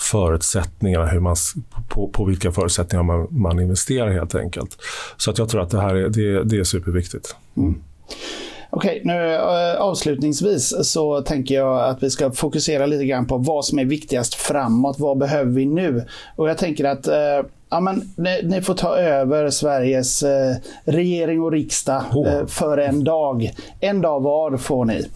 förutsättningarna, 0.00 1.06
hur 1.06 1.20
man, 1.20 1.36
på, 1.88 2.08
på 2.08 2.24
vilka 2.24 2.52
förutsättningar 2.52 3.02
man, 3.02 3.26
man 3.30 3.60
investerar 3.60 4.10
helt 4.10 4.34
enkelt. 4.34 4.76
Så 5.16 5.30
att 5.30 5.38
jag 5.38 5.48
tror 5.48 5.62
att 5.62 5.70
det 5.70 5.80
här 5.80 5.94
är, 5.94 6.08
det, 6.08 6.44
det 6.44 6.56
är 6.56 6.64
superviktigt. 6.64 7.36
Mm. 7.56 7.82
Okej, 8.72 9.00
nu 9.04 9.34
eh, 9.34 9.80
avslutningsvis 9.80 10.74
så 10.82 11.20
tänker 11.20 11.54
jag 11.54 11.84
att 11.84 12.02
vi 12.02 12.10
ska 12.10 12.30
fokusera 12.30 12.86
lite 12.86 13.04
grann 13.04 13.26
på 13.26 13.36
vad 13.36 13.64
som 13.64 13.78
är 13.78 13.84
viktigast 13.84 14.34
framåt. 14.34 14.98
Vad 14.98 15.18
behöver 15.18 15.50
vi 15.50 15.66
nu? 15.66 16.04
Och 16.36 16.48
jag 16.48 16.58
tänker 16.58 16.84
att 16.84 17.06
eh, 17.06 17.46
ja, 17.70 17.80
men, 17.80 18.12
ni, 18.16 18.40
ni, 18.44 18.62
får 18.62 18.74
ta 18.74 18.96
över 18.96 19.50
Sveriges 19.50 20.22
eh, 20.22 20.56
regering 20.84 21.42
och 21.42 21.52
riksdag 21.52 22.02
oh. 22.14 22.46
för 22.46 22.78
en 22.78 23.04
dag. 23.04 23.50
En 23.80 24.00
dag 24.00 24.20
var 24.20 24.56
får 24.56 24.84
ni. 24.84 25.06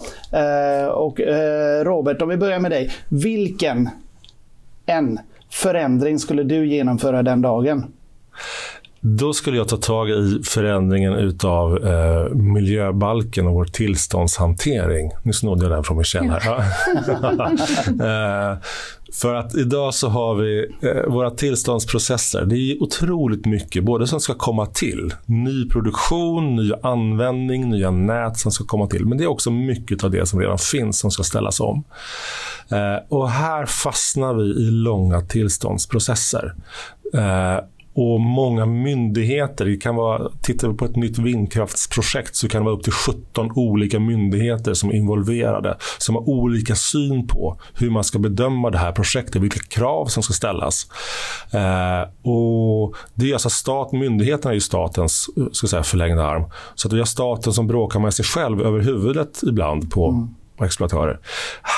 och 0.91 1.21
Robert, 1.85 2.23
om 2.23 2.29
vi 2.29 2.37
börjar 2.37 2.59
med 2.59 2.71
dig. 2.71 2.91
Vilken 3.09 3.89
en 4.87 5.19
förändring 5.51 6.19
skulle 6.19 6.43
du 6.43 6.67
genomföra 6.67 7.23
den 7.23 7.43
dagen? 7.43 7.93
Då 9.07 9.33
skulle 9.33 9.57
jag 9.57 9.69
ta 9.69 9.77
tag 9.77 10.11
i 10.11 10.41
förändringen 10.45 11.13
utav 11.13 11.87
eh, 11.87 12.35
miljöbalken 12.35 13.47
och 13.47 13.55
vår 13.55 13.65
tillståndshantering. 13.65 15.11
Nu 15.23 15.33
snodde 15.33 15.65
jag 15.65 15.73
den 15.73 15.85
från 15.85 15.99
Michel 15.99 16.31
här. 16.31 16.59
eh, 18.53 18.59
för 19.13 19.35
att 19.35 19.55
idag 19.55 19.95
så 19.95 20.09
har 20.09 20.35
vi 20.35 20.67
eh, 20.83 21.13
våra 21.13 21.31
tillståndsprocesser. 21.31 22.45
Det 22.45 22.57
är 22.57 22.83
otroligt 22.83 23.47
mycket, 23.47 23.85
både 23.85 24.07
som 24.07 24.21
ska 24.21 24.35
komma 24.35 24.67
till. 24.67 25.15
Ny 25.27 25.69
produktion, 25.69 26.57
ny 26.57 26.73
användning, 26.83 27.71
nya 27.71 27.91
nät 27.91 28.39
som 28.39 28.53
ska 28.53 28.65
komma 28.65 28.87
till. 28.87 29.07
Men 29.07 29.19
det 29.19 29.25
är 29.25 29.29
också 29.29 29.51
mycket 29.51 30.05
av 30.05 30.11
det 30.11 30.27
som 30.27 30.41
redan 30.41 30.59
finns 30.59 30.99
som 30.99 31.11
ska 31.11 31.23
ställas 31.23 31.61
om. 31.61 31.85
Eh, 32.71 32.97
och 33.09 33.31
här 33.31 33.67
fastnar 33.67 34.35
vi 34.35 34.45
i 34.45 34.71
långa 34.71 35.21
tillståndsprocesser. 35.21 36.55
Eh, 37.15 37.65
och 37.97 38.21
många 38.21 38.67
myndigheter, 38.67 39.65
det 39.65 39.77
kan 39.77 39.95
vara, 39.97 40.31
tittar 40.43 40.69
vi 40.69 40.75
på 40.75 40.85
ett 40.85 40.97
nytt 40.97 41.19
vindkraftsprojekt 41.19 42.37
så 42.37 42.49
kan 42.49 42.61
det 42.61 42.65
vara 42.65 42.75
upp 42.75 42.83
till 42.83 42.93
17 42.93 43.51
olika 43.55 44.01
myndigheter 44.01 44.75
som 44.75 44.91
är 44.91 44.95
involverade, 44.95 45.77
som 45.99 46.15
har 46.15 46.29
olika 46.29 46.75
syn 46.75 47.27
på 47.27 47.61
hur 47.75 47.91
man 47.91 48.05
ska 48.05 48.19
bedöma 48.19 48.71
det 48.71 48.79
här 48.79 48.93
projektet, 48.93 49.43
vilka 49.43 49.61
krav 49.61 50.07
som 50.07 50.23
ska 50.23 50.33
ställas. 50.33 50.87
Eh, 51.53 52.31
och 52.31 52.95
det 53.15 53.31
är 53.31 53.33
alltså 53.33 53.51
stat, 53.51 53.93
myndigheterna 53.93 54.51
är 54.51 54.55
ju 54.55 54.61
statens 54.61 55.31
eh, 55.37 55.45
ska 55.53 55.67
säga, 55.67 55.83
förlängda 55.83 56.25
arm. 56.25 56.45
Så 56.75 56.89
att 56.89 56.93
vi 56.93 56.99
har 56.99 57.07
staten 57.07 57.53
som 57.53 57.67
bråkar 57.67 58.01
med 58.01 58.15
sig 58.15 58.25
själv 58.25 58.61
över 58.61 58.81
huvudet 58.81 59.41
ibland 59.43 59.91
på, 59.91 60.09
mm 60.09 60.29
och 60.59 60.67
exploatörer. 60.67 61.21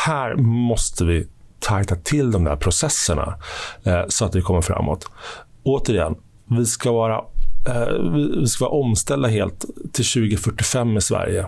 Här 0.06 0.34
måste 0.36 1.04
vi 1.04 1.28
tajta 1.60 1.96
till 1.96 2.30
de 2.30 2.44
där 2.44 2.56
processerna 2.56 3.38
eh, 3.84 4.02
så 4.08 4.24
att 4.24 4.34
vi 4.34 4.42
kommer 4.42 4.60
framåt 4.60 5.10
återigen, 5.62 6.14
vi 6.50 6.66
ska 6.66 6.92
vara, 6.92 7.16
eh, 7.68 8.02
vi 8.40 8.46
ska 8.46 8.64
vara 8.64 8.74
omställda 8.74 9.28
helt 9.28 9.60
till 9.92 10.04
2045 10.04 10.96
i 10.96 11.00
Sverige. 11.00 11.46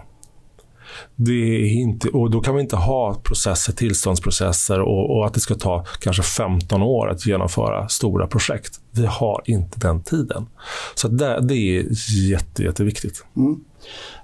Det 1.17 1.33
är 1.33 1.73
inte, 1.73 2.09
och 2.09 2.31
då 2.31 2.41
kan 2.41 2.55
vi 2.55 2.61
inte 2.61 2.77
ha 2.77 3.15
processer, 3.15 3.73
tillståndsprocesser 3.73 4.81
och, 4.81 5.17
och, 5.17 5.27
att 5.27 5.35
det 5.35 5.41
ska 5.41 5.55
ta 5.55 5.85
kanske 6.01 6.23
15 6.23 6.83
år 6.83 7.11
att 7.11 7.27
genomföra 7.27 7.89
stora 7.89 8.27
projekt. 8.27 8.81
Vi 8.99 9.07
har 9.07 9.43
inte 9.45 9.79
den 9.79 10.03
tiden. 10.03 10.47
Så 10.95 11.09
det, 11.09 11.41
det 11.41 11.55
är 11.55 11.87
jätte, 12.31 12.63
jätteviktigt. 12.63 13.25
Mm. 13.37 13.61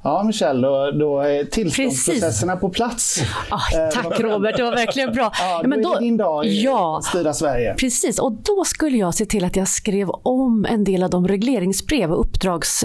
Ja, 0.02 0.22
Michelle, 0.22 0.66
då, 0.66 0.90
då 0.90 1.20
är 1.20 1.44
tillståndsprocesserna 1.44 2.52
Precis. 2.52 2.60
på 2.60 2.68
plats. 2.68 3.22
Oh, 3.50 3.90
tack 3.92 4.20
Robert, 4.20 4.56
det 4.56 4.62
var 4.62 4.70
verkligen 4.70 5.12
bra. 5.12 5.32
Ja, 5.40 5.60
då 5.62 5.68
men 5.68 5.82
då, 5.82 5.90
är 5.90 5.94
det 5.94 6.00
din 6.00 6.16
dag 6.16 6.46
ja, 6.46 6.98
att 6.98 7.04
styra 7.04 7.32
Sverige. 7.32 7.74
Precis, 7.74 8.18
och 8.18 8.32
då 8.32 8.64
skulle 8.64 8.96
jag 8.96 9.14
se 9.14 9.26
till 9.26 9.44
att 9.44 9.56
jag 9.56 9.68
skrev 9.68 10.10
om 10.10 10.66
en 10.68 10.84
del 10.84 11.02
av 11.02 11.10
de 11.10 11.28
regleringsbrev 11.28 12.12
och 12.12 12.20
uppdrags 12.20 12.84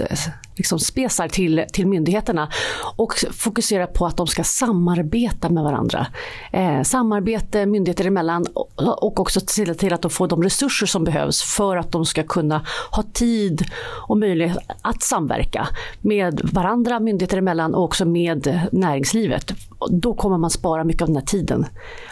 liksom 0.60 0.78
spesar 0.78 1.28
till, 1.28 1.64
till 1.72 1.86
myndigheterna 1.86 2.48
och 2.96 3.12
fokusera 3.32 3.86
på 3.86 4.06
att 4.06 4.16
de 4.16 4.26
ska 4.26 4.44
samarbeta 4.44 5.50
med 5.50 5.64
varandra. 5.64 6.06
Eh, 6.52 6.82
samarbete 6.82 7.66
myndigheter 7.66 8.04
emellan 8.06 8.46
och, 8.54 9.02
och 9.04 9.20
också 9.20 9.40
se 9.40 9.74
till 9.74 9.92
att 9.92 10.02
de 10.02 10.10
får 10.10 10.28
de 10.28 10.42
resurser 10.42 10.86
som 10.86 11.04
behövs 11.04 11.42
för 11.42 11.76
att 11.80 11.92
de 11.92 12.04
ska 12.04 12.22
kunna 12.22 12.64
ha 12.90 13.02
tid 13.12 13.64
och 14.08 14.18
möjlighet 14.18 14.58
att 14.82 15.02
samverka 15.02 15.68
med 16.00 16.40
varandra, 16.52 17.00
myndigheter 17.00 17.38
emellan 17.38 17.74
och 17.74 17.84
också 17.84 18.04
med 18.04 18.68
näringslivet. 18.72 19.52
Då 19.90 20.14
kommer 20.14 20.38
man 20.38 20.50
spara 20.50 20.84
mycket 20.84 21.02
av 21.02 21.08
den 21.08 21.16
här 21.16 21.24
tiden. 21.24 21.66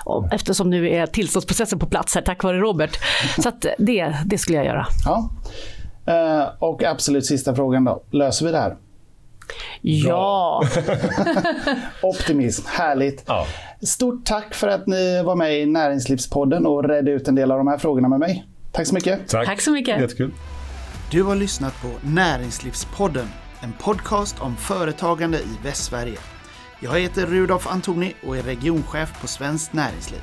Och 0.04 0.33
eftersom 0.33 0.70
nu 0.70 0.90
är 0.90 1.07
tillståndsprocessen 1.07 1.78
på 1.78 1.87
plats 1.87 2.14
här 2.14 2.22
tack 2.22 2.44
vare 2.44 2.59
Robert. 2.59 2.98
Så 3.38 3.52
det, 3.78 4.14
det 4.26 4.38
skulle 4.38 4.59
jag 4.59 4.66
göra. 4.66 4.87
Ja. 5.04 5.31
Uh, 6.09 6.48
och 6.59 6.83
absolut 6.83 7.26
sista 7.26 7.54
frågan 7.54 7.85
då. 7.85 8.02
Löser 8.11 8.46
vi 8.46 8.52
det 8.52 8.59
här? 8.59 8.76
Ja! 9.81 10.62
Optimism, 12.02 12.66
härligt. 12.66 13.24
Ja. 13.26 13.46
Stort 13.83 14.24
tack 14.24 14.54
för 14.54 14.68
att 14.68 14.87
ni 14.87 15.22
var 15.22 15.35
med 15.35 15.61
i 15.61 15.66
Näringslivspodden 15.66 16.66
och 16.66 16.88
redde 16.88 17.11
ut 17.11 17.28
en 17.28 17.35
del 17.35 17.50
av 17.50 17.59
de 17.59 17.68
här 17.68 17.78
frågorna 17.78 18.09
med 18.09 18.20
mig. 18.20 18.46
Tack 18.72 18.87
så 18.87 18.94
mycket. 18.94 19.28
Tack, 19.28 19.46
tack 19.46 19.61
så 19.61 19.70
mycket. 19.72 20.00
Jättekul. 20.00 20.33
Du 21.11 21.22
har 21.22 21.37
lyssnat 21.37 21.83
på 21.83 21.90
Näringslivspodden, 22.02 23.28
en 23.61 23.72
podcast 23.72 24.40
om 24.40 24.57
företagande 24.57 25.38
i 25.38 25.57
Västsverige. 25.64 26.18
Jag 26.81 27.00
heter 27.00 27.26
Rudolf 27.26 27.66
Antoni 27.66 28.14
och 28.26 28.37
är 28.37 28.42
regionchef 28.42 29.20
på 29.20 29.26
Svenskt 29.26 29.72
Näringsliv. 29.72 30.20